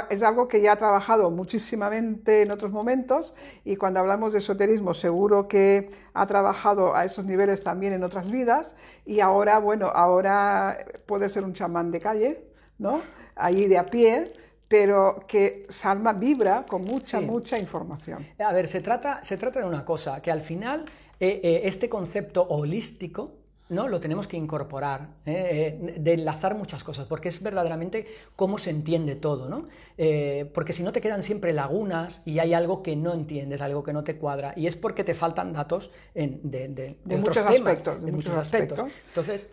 es 0.10 0.24
algo 0.24 0.48
que 0.48 0.60
ya 0.62 0.74
ha 0.74 0.76
trabajado 0.76 1.32
muchísimamente 1.32 2.42
en 2.42 2.52
otros 2.52 2.72
momentos 2.72 3.34
y 3.64 3.78
cuando 3.78 4.02
hablamos 4.02 4.34
de 4.34 4.40
esoterismo 4.40 4.94
seguro 4.94 5.48
que 5.48 5.90
ha 6.14 6.28
trabajado 6.28 6.96
a 6.96 7.06
esos 7.06 7.24
niveles 7.26 7.64
también 7.64 7.94
en 7.94 8.04
otras 8.04 8.30
vidas 8.30 8.76
y 9.06 9.22
ahora, 9.22 9.58
bueno, 9.60 9.88
ahora 9.88 10.78
puede 11.06 11.30
ser 11.30 11.44
un 11.44 11.54
chamán 11.54 11.92
de 11.92 12.00
calle, 12.00 12.44
¿no? 12.78 13.02
Allí 13.36 13.68
de 13.68 13.78
a 13.78 13.86
pie, 13.86 14.26
pero 14.68 15.20
que 15.28 15.66
Salma 15.70 16.14
vibra 16.14 16.66
con 16.68 16.82
mucha, 16.82 17.22
mucha 17.22 17.58
información. 17.58 18.28
A 18.38 18.52
ver, 18.52 18.68
se 18.68 18.82
trata, 18.82 19.24
se 19.24 19.38
trata 19.38 19.62
de 19.62 19.66
una 19.66 19.86
cosa, 19.86 20.22
que 20.22 20.30
al 20.30 20.42
final 20.42 20.86
eh, 21.20 21.40
eh, 21.44 21.62
este 21.64 21.88
concepto 21.88 22.44
holístico, 22.44 23.39
¿no? 23.70 23.88
Lo 23.88 24.00
tenemos 24.00 24.28
que 24.28 24.36
incorporar, 24.36 25.10
¿eh? 25.26 25.80
Eh, 25.82 25.96
de 26.00 26.14
enlazar 26.14 26.56
muchas 26.56 26.84
cosas, 26.84 27.08
porque 27.08 27.30
es 27.30 27.42
verdaderamente 27.42 28.08
cómo 28.36 28.58
se 28.58 28.72
entiende 28.72 29.16
todo, 29.16 29.48
¿no? 29.48 29.68
Eh, 29.98 30.50
porque 30.54 30.74
si 30.74 30.84
no 30.84 30.92
te 30.92 31.02
quedan 31.02 31.24
siempre 31.24 31.54
lagunas 31.54 32.24
y 32.26 32.40
hay 32.40 32.54
algo 32.54 32.84
que 32.84 32.96
no 32.96 33.14
entiendes, 33.14 33.62
algo 33.62 33.84
que 33.84 33.94
no 33.94 34.04
te 34.04 34.18
cuadra, 34.18 34.54
y 34.56 34.68
es 34.68 34.76
porque 34.76 35.04
te 35.04 35.14
faltan 35.14 35.54
datos 35.54 35.92
de, 36.14 36.98
muchos 37.06 37.38
aspectos. 37.38 38.04
De, 38.04 38.12
muchos 38.12 38.36
aspectos. 38.36 38.80
Entonces. 39.10 39.48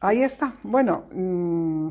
Ahí 0.00 0.22
está. 0.22 0.54
Bueno. 0.62 1.04
Mm, 1.12 1.88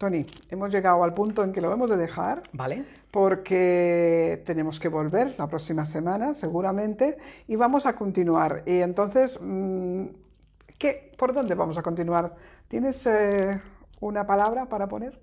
Tony, 0.00 0.24
hemos 0.48 0.72
llegado 0.72 1.04
al 1.04 1.12
punto 1.12 1.44
en 1.44 1.52
que 1.52 1.60
lo 1.60 1.70
hemos 1.70 1.90
de 1.90 1.98
dejar. 1.98 2.42
Vale. 2.54 2.86
Porque 3.10 4.42
tenemos 4.46 4.80
que 4.80 4.88
volver 4.88 5.34
la 5.36 5.46
próxima 5.46 5.84
semana, 5.84 6.32
seguramente, 6.32 7.18
y 7.46 7.56
vamos 7.56 7.84
a 7.84 7.94
continuar. 7.94 8.62
Y 8.64 8.80
entonces, 8.80 9.38
mm, 10.82 11.16
¿Por 11.16 11.32
dónde 11.32 11.54
vamos 11.54 11.76
a 11.78 11.82
continuar? 11.82 12.34
¿Tienes 12.68 13.06
eh, 13.06 13.60
una 14.00 14.26
palabra 14.26 14.68
para 14.68 14.88
poner? 14.88 15.18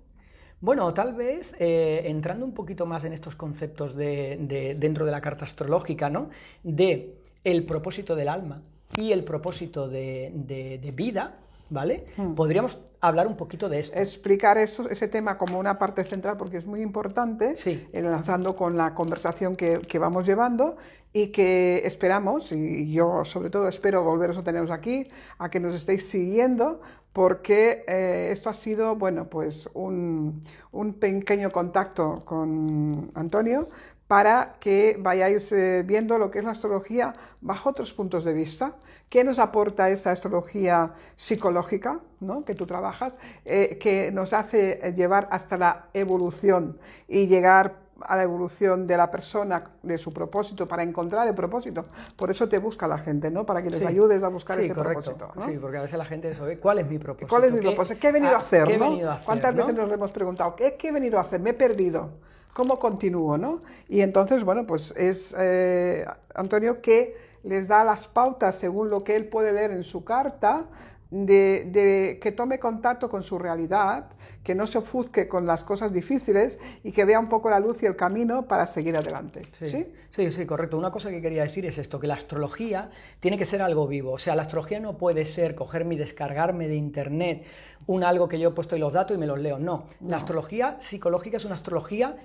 Bueno, 0.60 0.92
tal 0.92 1.14
vez 1.14 1.52
eh, 1.60 2.02
entrando 2.06 2.44
un 2.44 2.52
poquito 2.52 2.84
más 2.84 3.04
en 3.04 3.12
estos 3.12 3.36
conceptos 3.36 3.94
de, 3.94 4.74
dentro 4.76 5.06
de 5.06 5.12
la 5.12 5.20
carta 5.20 5.44
astrológica, 5.44 6.10
¿no? 6.10 6.30
De 6.64 7.14
el 7.44 7.64
propósito 7.64 8.16
del 8.16 8.28
alma 8.28 8.62
y 8.96 9.12
el 9.12 9.22
propósito 9.22 9.88
de, 9.88 10.92
vida, 10.96 11.38
¿vale? 11.70 12.04
Hmm. 12.16 12.34
Podríamos 12.34 12.78
hablar 13.00 13.26
un 13.26 13.36
poquito 13.36 13.68
de 13.68 13.78
esto. 13.78 13.98
Explicar 13.98 14.58
eso, 14.58 14.88
ese 14.88 15.08
tema 15.08 15.38
como 15.38 15.58
una 15.58 15.78
parte 15.78 16.04
central 16.04 16.36
porque 16.36 16.56
es 16.56 16.66
muy 16.66 16.80
importante, 16.80 17.54
enlazando 17.92 18.56
con 18.56 18.76
la 18.76 18.94
conversación 18.94 19.56
que, 19.56 19.74
que, 19.88 19.98
vamos 19.98 20.26
llevando 20.26 20.76
y 21.12 21.28
que 21.28 21.82
esperamos, 21.84 22.52
y 22.52 22.90
yo 22.92 23.24
sobre 23.24 23.50
todo 23.50 23.68
espero 23.68 24.02
volveros 24.02 24.36
a 24.38 24.42
teneros 24.42 24.70
aquí, 24.70 25.04
a 25.38 25.48
que 25.48 25.60
nos 25.60 25.74
estéis 25.74 26.08
siguiendo, 26.08 26.80
porque 27.12 27.84
eh, 27.88 28.30
esto 28.32 28.50
ha 28.50 28.54
sido, 28.54 28.96
bueno, 28.96 29.28
pues 29.28 29.68
un, 29.74 30.42
un 30.72 30.94
pequeño 30.94 31.50
contacto 31.50 32.22
con 32.24 33.10
Antonio, 33.14 33.68
para 34.08 34.54
que 34.58 34.96
vayáis 34.98 35.52
eh, 35.52 35.84
viendo 35.86 36.18
lo 36.18 36.30
que 36.30 36.40
es 36.40 36.44
la 36.44 36.52
astrología 36.52 37.12
bajo 37.42 37.70
otros 37.70 37.92
puntos 37.92 38.24
de 38.24 38.32
vista. 38.32 38.72
¿Qué 39.08 39.22
nos 39.22 39.38
aporta 39.38 39.90
esa 39.90 40.10
astrología 40.10 40.92
psicológica 41.14 42.00
¿no? 42.20 42.44
que 42.44 42.54
tú 42.54 42.66
trabajas, 42.66 43.14
eh, 43.44 43.78
que 43.78 44.10
nos 44.10 44.32
hace 44.32 44.94
llevar 44.96 45.28
hasta 45.30 45.58
la 45.58 45.86
evolución 45.92 46.78
y 47.06 47.26
llegar 47.26 47.86
a 48.00 48.16
la 48.16 48.22
evolución 48.22 48.86
de 48.86 48.96
la 48.96 49.10
persona, 49.10 49.72
de 49.82 49.98
su 49.98 50.12
propósito, 50.12 50.66
para 50.66 50.82
encontrar 50.82 51.26
el 51.26 51.34
propósito. 51.34 51.84
Por 52.16 52.30
eso 52.30 52.48
te 52.48 52.58
busca 52.58 52.86
la 52.86 52.98
gente, 52.98 53.30
¿no? 53.30 53.44
Para 53.44 53.60
que 53.62 53.70
les 53.70 53.84
ayudes 53.84 54.22
a 54.22 54.28
buscar 54.28 54.58
ese 54.60 54.72
propósito. 54.72 55.32
Sí, 55.44 55.58
porque 55.60 55.78
a 55.78 55.82
veces 55.82 55.98
la 55.98 56.04
gente 56.04 56.32
sabe 56.34 56.58
cuál 56.58 56.78
es 56.78 56.88
mi 56.88 56.98
propósito. 56.98 57.28
¿Cuál 57.28 57.44
es 57.44 57.52
mi 57.52 57.60
propósito? 57.60 57.98
¿Qué 58.00 58.08
he 58.08 58.12
venido 58.12 58.36
a, 58.36 58.38
hacer? 58.38 58.78
¿Cuántas 59.24 59.54
veces 59.54 59.74
nos 59.74 59.90
hemos 59.90 60.10
preguntado, 60.12 60.54
¿qué, 60.54 60.76
¿qué 60.76 60.88
he 60.88 60.92
venido 60.92 61.18
a 61.18 61.22
hacer? 61.22 61.40
Me 61.40 61.50
he 61.50 61.54
perdido. 61.54 62.10
¿Cómo 62.52 62.76
continúo? 62.76 63.38
¿no? 63.38 63.62
Y 63.88 64.00
entonces, 64.00 64.44
bueno, 64.44 64.66
pues 64.66 64.94
es 64.96 65.34
eh, 65.38 66.04
Antonio 66.34 66.80
que 66.80 67.16
les 67.44 67.68
da 67.68 67.84
las 67.84 68.08
pautas 68.08 68.56
según 68.56 68.90
lo 68.90 69.04
que 69.04 69.16
él 69.16 69.28
puede 69.28 69.52
leer 69.52 69.70
en 69.70 69.84
su 69.84 70.04
carta, 70.04 70.66
de, 71.10 72.18
que 72.20 72.32
tome 72.32 72.58
contacto 72.58 73.08
con 73.08 73.22
su 73.22 73.38
realidad, 73.38 74.10
que 74.42 74.54
no 74.54 74.66
se 74.66 74.78
ofusque 74.78 75.26
con 75.26 75.46
las 75.46 75.64
cosas 75.64 75.92
difíciles 75.92 76.58
y 76.84 76.92
que 76.92 77.04
vea 77.04 77.18
un 77.18 77.28
poco 77.28 77.48
la 77.48 77.60
luz 77.60 77.82
y 77.82 77.86
el 77.86 77.96
camino 77.96 78.46
para 78.46 78.66
seguir 78.66 78.96
adelante. 78.96 79.42
Sí, 79.52 79.86
sí, 80.10 80.30
sí, 80.30 80.46
correcto. 80.46 80.76
Una 80.76 80.90
cosa 80.90 81.10
que 81.10 81.22
quería 81.22 81.44
decir 81.44 81.64
es 81.64 81.78
esto, 81.78 81.98
que 81.98 82.06
la 82.06 82.14
astrología 82.14 82.90
tiene 83.20 83.38
que 83.38 83.46
ser 83.46 83.62
algo 83.62 83.86
vivo. 83.86 84.12
O 84.12 84.18
sea, 84.18 84.36
la 84.36 84.42
astrología 84.42 84.80
no 84.80 84.98
puede 84.98 85.24
ser 85.24 85.54
cogerme 85.54 85.94
y 85.94 85.98
descargarme 85.98 86.68
de 86.68 86.76
internet 86.76 87.44
un 87.86 88.04
algo 88.04 88.28
que 88.28 88.38
yo 88.38 88.50
he 88.50 88.52
puesto 88.52 88.76
y 88.76 88.78
los 88.78 88.92
datos 88.92 89.16
y 89.16 89.20
me 89.20 89.26
los 89.26 89.38
leo. 89.38 89.58
no. 89.58 89.84
La 90.06 90.18
astrología 90.18 90.76
psicológica 90.78 91.38
es 91.38 91.44
una 91.46 91.54
astrología 91.54 92.16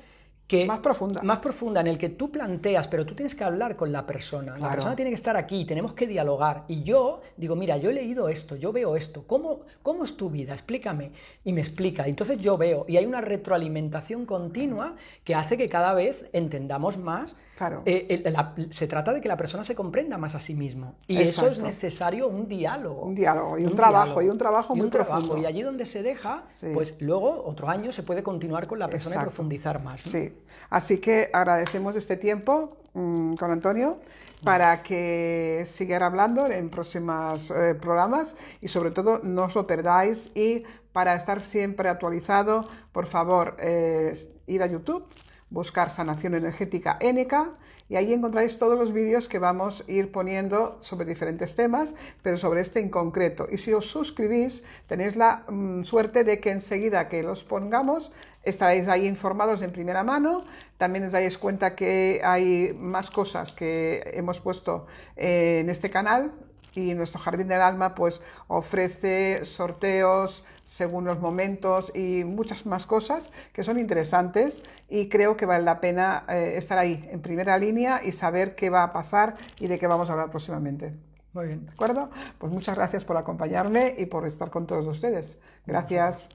más 0.66 0.80
profunda. 0.80 1.22
Más 1.22 1.40
profunda, 1.40 1.82
en 1.82 1.88
el 1.88 1.98
que 1.98 2.10
tú 2.10 2.32
planteas, 2.32 2.88
pero 2.88 3.06
tú 3.06 3.16
tienes 3.16 3.36
que 3.36 3.44
hablar 3.44 3.76
con 3.76 3.92
la 3.92 4.06
persona. 4.06 4.58
La 4.58 4.72
persona 4.72 4.96
tiene 4.96 5.12
que 5.12 5.16
estar 5.16 5.36
aquí, 5.38 5.66
tenemos 5.66 5.94
que 5.94 6.08
dialogar. 6.08 6.66
Y 6.68 6.84
yo 6.84 7.22
digo, 7.38 7.56
mira, 7.56 7.78
yo 7.78 7.90
he 7.90 7.94
leído 7.94 8.30
esto, 8.30 8.56
yo 8.56 8.72
veo 8.72 8.96
esto, 8.96 9.26
¿cómo, 9.28 9.62
cómo 9.82 10.04
es 10.04 10.16
tu 10.18 10.30
vida? 10.30 10.54
Explícame. 10.54 11.12
Y 11.44 11.54
me 11.54 11.62
explica. 11.62 12.08
Entonces 12.08 12.38
yo 12.38 12.58
veo, 12.58 12.86
y 12.88 12.98
hay 12.98 13.06
una 13.06 13.22
retroalimentación 13.22 14.26
continua 14.26 14.96
que 15.24 15.36
hace 15.36 15.58
que 15.58 15.70
cada 15.70 15.94
vez 15.94 16.26
entendamos 16.34 16.98
más 16.98 17.38
Claro. 17.56 17.84
Eh, 17.86 18.24
se 18.72 18.88
trata 18.88 19.14
de 19.14 19.22
que 19.22 19.28
la 19.28 19.38
persona 19.38 19.64
se 19.64 19.76
comprenda 19.76 20.18
más 20.18 20.34
a 20.36 20.40
sí 20.40 20.56
mismo. 20.56 20.96
Y 21.08 21.22
eso 21.22 21.48
es 21.48 21.60
necesario 21.60 22.28
un 22.28 22.48
diálogo. 22.48 23.04
Un 23.04 23.16
diálogo 23.16 23.60
y 23.60 23.64
un, 23.64 23.76
trabajo, 23.76 24.22
y 24.22 24.30
un 24.30 24.38
trabajo 24.38 24.76
muy 24.76 24.88
profundo. 24.88 25.38
Y 25.38 25.46
allí 25.46 25.62
donde 25.62 25.86
se 25.86 26.02
deja, 26.02 26.46
pues 26.74 26.96
luego 27.00 27.44
otro 27.46 27.70
año 27.70 27.92
se 27.92 28.04
puede 28.04 28.24
continuar 28.24 28.68
con 28.68 28.80
la 28.80 28.88
persona 28.88 29.18
y 29.18 29.20
profundizar 29.20 29.84
más. 29.84 30.02
Sí. 30.02 30.34
Así 30.70 30.98
que 30.98 31.30
agradecemos 31.32 31.96
este 31.96 32.18
tiempo 32.18 32.78
mm, 32.94 33.36
con 33.36 33.52
Antonio 33.52 34.00
para 34.44 34.82
que 34.82 35.64
siga 35.66 36.06
hablando 36.06 36.48
en 36.48 36.70
próximos 36.70 37.52
eh, 37.52 37.76
programas 37.76 38.36
y 38.62 38.68
sobre 38.68 38.92
todo 38.92 39.20
no 39.24 39.46
os 39.46 39.56
lo 39.56 39.66
perdáis 39.66 40.32
y 40.36 40.64
para 40.92 41.16
estar 41.16 41.42
siempre 41.42 41.90
actualizado, 41.90 42.68
por 42.92 43.06
favor, 43.06 43.56
eh, 43.60 44.16
ir 44.48 44.62
a 44.62 44.68
YouTube 44.68 45.06
buscar 45.54 45.92
sanación 45.92 46.34
energética 46.34 46.98
NK 47.00 47.54
y 47.90 47.96
ahí 47.96 48.12
encontraréis 48.12 48.58
todos 48.58 48.78
los 48.78 48.92
vídeos 48.92 49.30
que 49.30 49.38
vamos 49.40 49.84
a 49.88 49.92
ir 49.92 50.12
poniendo 50.12 50.78
sobre 50.82 51.06
diferentes 51.06 51.56
temas, 51.56 51.94
pero 52.24 52.38
sobre 52.38 52.62
este 52.62 52.80
en 52.80 52.90
concreto. 52.90 53.48
Y 53.52 53.60
si 53.60 53.72
os 53.74 53.86
suscribís, 53.86 54.64
tenéis 54.88 55.16
la 55.16 55.44
mm, 55.48 55.84
suerte 55.84 56.24
de 56.24 56.40
que 56.40 56.52
enseguida 56.52 57.08
que 57.08 57.22
los 57.22 57.44
pongamos, 57.44 58.12
estaréis 58.44 58.88
ahí 58.88 59.06
informados 59.06 59.62
en 59.62 59.72
primera 59.72 60.04
mano. 60.04 60.44
También 60.78 61.06
os 61.06 61.12
dais 61.12 61.38
cuenta 61.38 61.76
que 61.76 62.22
hay 62.24 62.74
más 62.80 63.12
cosas 63.12 63.52
que 63.52 64.02
hemos 64.16 64.40
puesto 64.40 64.88
eh, 65.16 65.60
en 65.62 65.70
este 65.70 65.90
canal 65.90 66.32
y 66.76 66.94
nuestro 66.96 67.20
Jardín 67.20 67.48
del 67.48 67.62
Alma 67.62 67.94
pues 67.94 68.22
ofrece 68.48 69.46
sorteos 69.46 70.44
según 70.74 71.06
los 71.06 71.20
momentos 71.20 71.92
y 71.94 72.24
muchas 72.24 72.66
más 72.66 72.88
cosas 72.88 73.32
que 73.54 73.64
son 73.64 73.78
interesantes 73.78 74.64
y 74.90 75.08
creo 75.08 75.38
que 75.38 75.46
vale 75.46 75.64
la 75.64 75.80
pena 75.80 76.24
eh, 76.28 76.56
estar 76.58 76.80
ahí 76.80 77.08
en 77.12 77.22
primera 77.22 77.60
línea 77.60 78.02
y 78.04 78.12
saber 78.12 78.56
qué 78.56 78.72
va 78.72 78.82
a 78.82 78.90
pasar 78.90 79.36
y 79.60 79.68
de 79.68 79.78
qué 79.78 79.86
vamos 79.86 80.10
a 80.10 80.14
hablar 80.14 80.32
próximamente. 80.32 80.96
Muy 81.34 81.46
bien. 81.46 81.66
¿De 81.68 81.72
acuerdo? 81.74 82.10
Pues 82.40 82.52
muchas 82.52 82.76
gracias 82.76 83.06
por 83.06 83.18
acompañarme 83.18 83.94
y 84.00 84.08
por 84.08 84.26
estar 84.26 84.50
con 84.50 84.66
todos 84.66 84.88
ustedes. 84.88 85.38
Gracias. 85.68 86.28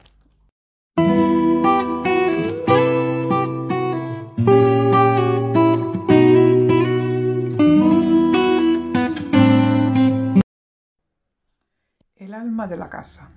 El 12.15 12.35
alma 12.35 12.69
de 12.69 12.77
la 12.77 12.89
casa. 12.89 13.29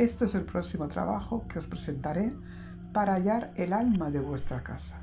Este 0.00 0.24
es 0.24 0.34
el 0.34 0.44
próximo 0.44 0.88
trabajo 0.88 1.44
que 1.46 1.58
os 1.58 1.66
presentaré 1.66 2.32
para 2.94 3.12
hallar 3.12 3.52
el 3.56 3.74
alma 3.74 4.10
de 4.10 4.18
vuestra 4.18 4.62
casa. 4.62 4.96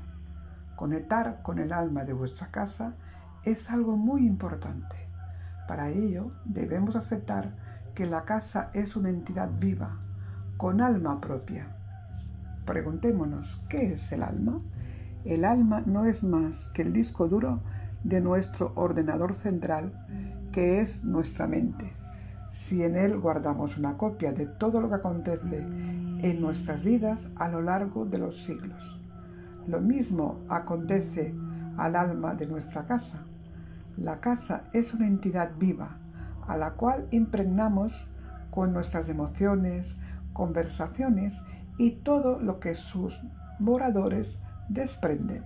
Conectar 0.74 1.40
con 1.44 1.60
el 1.60 1.72
alma 1.72 2.04
de 2.04 2.14
vuestra 2.14 2.48
casa 2.48 2.94
es 3.44 3.70
algo 3.70 3.96
muy 3.96 4.26
importante. 4.26 4.96
Para 5.68 5.88
ello 5.90 6.32
debemos 6.44 6.96
aceptar 6.96 7.54
que 7.94 8.06
la 8.06 8.24
casa 8.24 8.70
es 8.74 8.96
una 8.96 9.10
entidad 9.10 9.48
viva, 9.60 10.00
con 10.56 10.80
alma 10.80 11.20
propia. 11.20 11.68
Preguntémonos, 12.64 13.62
¿qué 13.68 13.92
es 13.92 14.10
el 14.10 14.24
alma? 14.24 14.58
El 15.24 15.44
alma 15.44 15.80
no 15.86 16.06
es 16.06 16.24
más 16.24 16.70
que 16.74 16.82
el 16.82 16.92
disco 16.92 17.28
duro 17.28 17.60
de 18.02 18.20
nuestro 18.20 18.72
ordenador 18.74 19.36
central, 19.36 19.92
que 20.50 20.80
es 20.80 21.04
nuestra 21.04 21.46
mente 21.46 21.97
si 22.50 22.82
en 22.82 22.96
él 22.96 23.18
guardamos 23.18 23.78
una 23.78 23.96
copia 23.96 24.32
de 24.32 24.46
todo 24.46 24.80
lo 24.80 24.88
que 24.88 24.96
acontece 24.96 25.58
en 25.58 26.40
nuestras 26.40 26.82
vidas 26.82 27.28
a 27.36 27.48
lo 27.48 27.62
largo 27.62 28.04
de 28.04 28.18
los 28.18 28.42
siglos. 28.42 29.00
Lo 29.66 29.80
mismo 29.80 30.40
acontece 30.48 31.34
al 31.76 31.94
alma 31.94 32.34
de 32.34 32.46
nuestra 32.46 32.84
casa. 32.84 33.24
La 33.96 34.20
casa 34.20 34.64
es 34.72 34.94
una 34.94 35.06
entidad 35.06 35.50
viva 35.58 35.98
a 36.46 36.56
la 36.56 36.72
cual 36.72 37.06
impregnamos 37.10 38.08
con 38.50 38.72
nuestras 38.72 39.08
emociones, 39.08 39.98
conversaciones 40.32 41.42
y 41.76 41.92
todo 41.96 42.38
lo 42.40 42.58
que 42.60 42.74
sus 42.74 43.20
moradores 43.58 44.40
desprenden. 44.68 45.44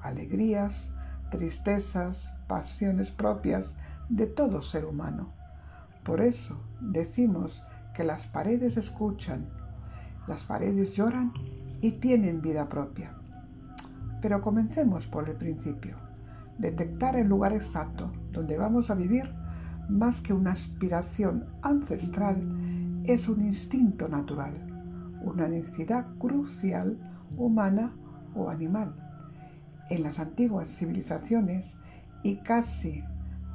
Alegrías, 0.00 0.92
tristezas, 1.30 2.32
pasiones 2.46 3.10
propias 3.10 3.76
de 4.08 4.26
todo 4.26 4.62
ser 4.62 4.84
humano. 4.84 5.32
Por 6.06 6.20
eso 6.20 6.56
decimos 6.80 7.64
que 7.92 8.04
las 8.04 8.28
paredes 8.28 8.76
escuchan, 8.76 9.48
las 10.28 10.44
paredes 10.44 10.94
lloran 10.94 11.32
y 11.80 11.92
tienen 11.92 12.40
vida 12.40 12.68
propia. 12.68 13.16
Pero 14.22 14.40
comencemos 14.40 15.08
por 15.08 15.28
el 15.28 15.34
principio. 15.34 15.96
Detectar 16.58 17.16
el 17.16 17.26
lugar 17.26 17.52
exacto 17.52 18.12
donde 18.30 18.56
vamos 18.56 18.88
a 18.88 18.94
vivir, 18.94 19.34
más 19.88 20.20
que 20.20 20.32
una 20.32 20.52
aspiración 20.52 21.46
ancestral, 21.60 22.40
es 23.04 23.28
un 23.28 23.42
instinto 23.42 24.08
natural, 24.08 24.54
una 25.24 25.48
necesidad 25.48 26.06
crucial 26.18 26.98
humana 27.36 27.96
o 28.34 28.48
animal. 28.48 28.94
En 29.90 30.04
las 30.04 30.20
antiguas 30.20 30.68
civilizaciones 30.68 31.76
y 32.22 32.36
casi 32.36 33.02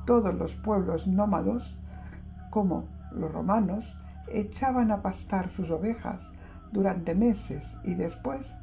todos 0.06 0.36
los 0.36 0.56
pueblos 0.56 1.08
nómados 1.08 1.78
como 2.52 2.86
los 3.12 3.32
romanos 3.32 3.98
echaban 4.28 4.92
a 4.92 5.02
pastar 5.02 5.50
sus 5.50 5.72
ovejas 5.72 6.32
durante 6.72 7.16
meses 7.16 7.76
y 7.84 7.96
después 7.96 8.58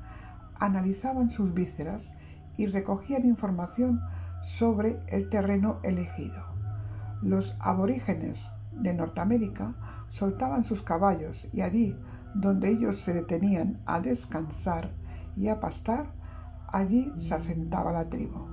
analizaban 0.61 1.31
sus 1.31 1.53
vísceras 1.53 2.14
y 2.57 2.66
recogían 2.66 3.24
información 3.24 4.01
sobre 4.42 5.01
el 5.09 5.29
terreno 5.29 5.79
elegido. 5.83 6.42
Los 7.22 7.57
aborígenes 7.59 8.51
de 8.72 8.94
Norteamérica 8.94 9.74
soltaban 10.09 10.62
sus 10.62 10.83
caballos 10.83 11.48
y 11.53 11.62
allí 11.62 11.96
donde 12.35 12.68
ellos 12.68 13.01
se 13.01 13.12
detenían 13.12 13.81
a 13.87 14.01
descansar 14.01 14.92
y 15.37 15.48
a 15.48 15.61
pastar, 15.61 16.12
allí 16.68 17.12
se 17.16 17.35
asentaba 17.35 17.92
la 17.92 18.09
tribu. 18.09 18.46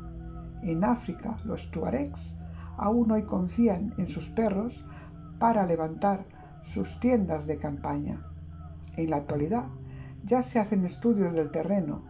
En 0.63 0.83
África, 0.83 1.37
los 1.43 1.69
tuaregs 1.71 2.37
aún 2.77 3.11
hoy 3.11 3.23
confían 3.23 3.93
en 3.97 4.07
sus 4.07 4.29
perros 4.29 4.85
para 5.39 5.65
levantar 5.65 6.25
sus 6.61 6.99
tiendas 6.99 7.47
de 7.47 7.57
campaña. 7.57 8.25
En 8.97 9.09
la 9.09 9.17
actualidad 9.17 9.65
ya 10.23 10.41
se 10.41 10.59
hacen 10.59 10.85
estudios 10.85 11.33
del 11.33 11.51
terreno 11.51 12.03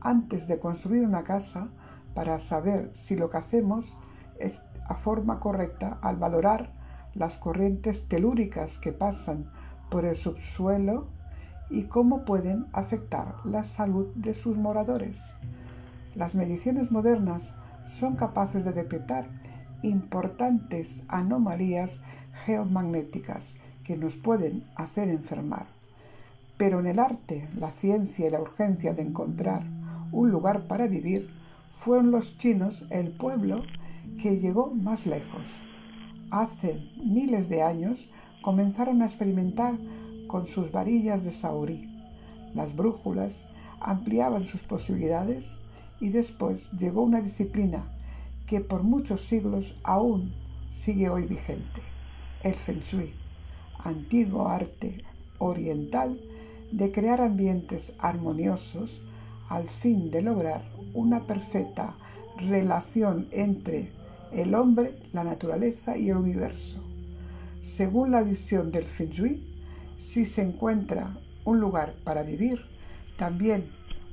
antes 0.00 0.48
de 0.48 0.58
construir 0.58 1.04
una 1.04 1.22
casa 1.22 1.68
para 2.14 2.38
saber 2.38 2.90
si 2.94 3.16
lo 3.16 3.30
que 3.30 3.36
hacemos 3.38 3.96
es 4.38 4.62
a 4.88 4.94
forma 4.94 5.38
correcta 5.38 5.98
al 6.02 6.16
valorar 6.16 6.72
las 7.14 7.38
corrientes 7.38 8.08
telúricas 8.08 8.78
que 8.78 8.92
pasan 8.92 9.50
por 9.90 10.04
el 10.04 10.16
subsuelo 10.16 11.08
y 11.68 11.84
cómo 11.84 12.24
pueden 12.24 12.66
afectar 12.72 13.34
la 13.44 13.62
salud 13.62 14.08
de 14.14 14.34
sus 14.34 14.56
moradores. 14.56 15.36
Las 16.14 16.34
mediciones 16.34 16.90
modernas 16.90 17.54
son 17.84 18.16
capaces 18.16 18.64
de 18.64 18.72
detectar 18.72 19.28
importantes 19.82 21.04
anomalías 21.08 22.00
geomagnéticas 22.44 23.56
que 23.84 23.96
nos 23.96 24.16
pueden 24.16 24.62
hacer 24.76 25.08
enfermar. 25.08 25.66
Pero 26.56 26.80
en 26.80 26.86
el 26.86 26.98
arte, 26.98 27.48
la 27.58 27.70
ciencia 27.70 28.26
y 28.26 28.30
la 28.30 28.40
urgencia 28.40 28.94
de 28.94 29.02
encontrar 29.02 29.64
un 30.12 30.30
lugar 30.30 30.66
para 30.66 30.86
vivir, 30.86 31.30
fueron 31.78 32.10
los 32.10 32.36
chinos 32.38 32.86
el 32.90 33.10
pueblo 33.12 33.62
que 34.20 34.38
llegó 34.38 34.70
más 34.74 35.06
lejos. 35.06 35.46
Hace 36.30 36.88
miles 37.02 37.48
de 37.48 37.62
años 37.62 38.08
comenzaron 38.42 39.02
a 39.02 39.06
experimentar 39.06 39.74
con 40.26 40.46
sus 40.46 40.70
varillas 40.70 41.24
de 41.24 41.32
saurí. 41.32 41.88
Las 42.54 42.76
brújulas 42.76 43.48
ampliaban 43.80 44.44
sus 44.44 44.60
posibilidades 44.60 45.58
y 46.00 46.10
después 46.10 46.70
llegó 46.72 47.02
una 47.02 47.20
disciplina 47.20 47.84
que 48.46 48.60
por 48.60 48.82
muchos 48.82 49.22
siglos 49.22 49.74
aún 49.82 50.34
sigue 50.70 51.08
hoy 51.08 51.26
vigente 51.26 51.89
el 52.42 52.54
Feng 52.54 52.80
Shui, 52.80 53.12
antiguo 53.78 54.48
arte 54.48 55.04
oriental 55.38 56.20
de 56.72 56.90
crear 56.92 57.20
ambientes 57.20 57.92
armoniosos 57.98 59.02
al 59.48 59.68
fin 59.68 60.10
de 60.10 60.22
lograr 60.22 60.64
una 60.94 61.26
perfecta 61.26 61.94
relación 62.38 63.26
entre 63.32 63.90
el 64.32 64.54
hombre, 64.54 64.96
la 65.12 65.24
naturaleza 65.24 65.96
y 65.98 66.10
el 66.10 66.16
universo. 66.16 66.82
Según 67.60 68.12
la 68.12 68.22
visión 68.22 68.70
del 68.70 68.84
Feng 68.84 69.10
Shui, 69.10 69.46
si 69.98 70.24
se 70.24 70.42
encuentra 70.42 71.18
un 71.44 71.60
lugar 71.60 71.94
para 72.04 72.22
vivir, 72.22 72.60
también 73.18 73.70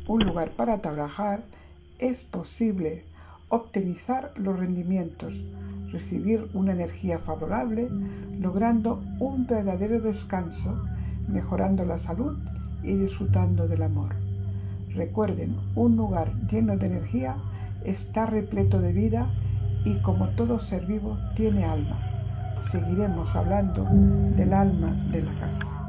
un 0.07 0.25
lugar 0.25 0.51
para 0.51 0.81
trabajar, 0.81 1.43
es 1.99 2.23
posible 2.23 3.05
optimizar 3.49 4.33
los 4.35 4.59
rendimientos, 4.59 5.33
recibir 5.91 6.49
una 6.53 6.73
energía 6.73 7.19
favorable, 7.19 7.89
logrando 8.39 9.01
un 9.19 9.47
verdadero 9.47 10.01
descanso, 10.01 10.83
mejorando 11.27 11.85
la 11.85 11.97
salud 11.97 12.37
y 12.83 12.95
disfrutando 12.95 13.67
del 13.67 13.83
amor. 13.83 14.15
Recuerden, 14.93 15.57
un 15.75 15.95
lugar 15.95 16.33
lleno 16.49 16.77
de 16.77 16.87
energía 16.87 17.37
está 17.83 18.25
repleto 18.25 18.81
de 18.81 18.93
vida 18.93 19.31
y 19.85 19.95
como 20.01 20.29
todo 20.29 20.59
ser 20.59 20.85
vivo 20.85 21.17
tiene 21.35 21.65
alma. 21.65 21.99
Seguiremos 22.71 23.35
hablando 23.35 23.87
del 24.35 24.53
alma 24.53 24.93
de 25.11 25.21
la 25.21 25.33
casa. 25.35 25.86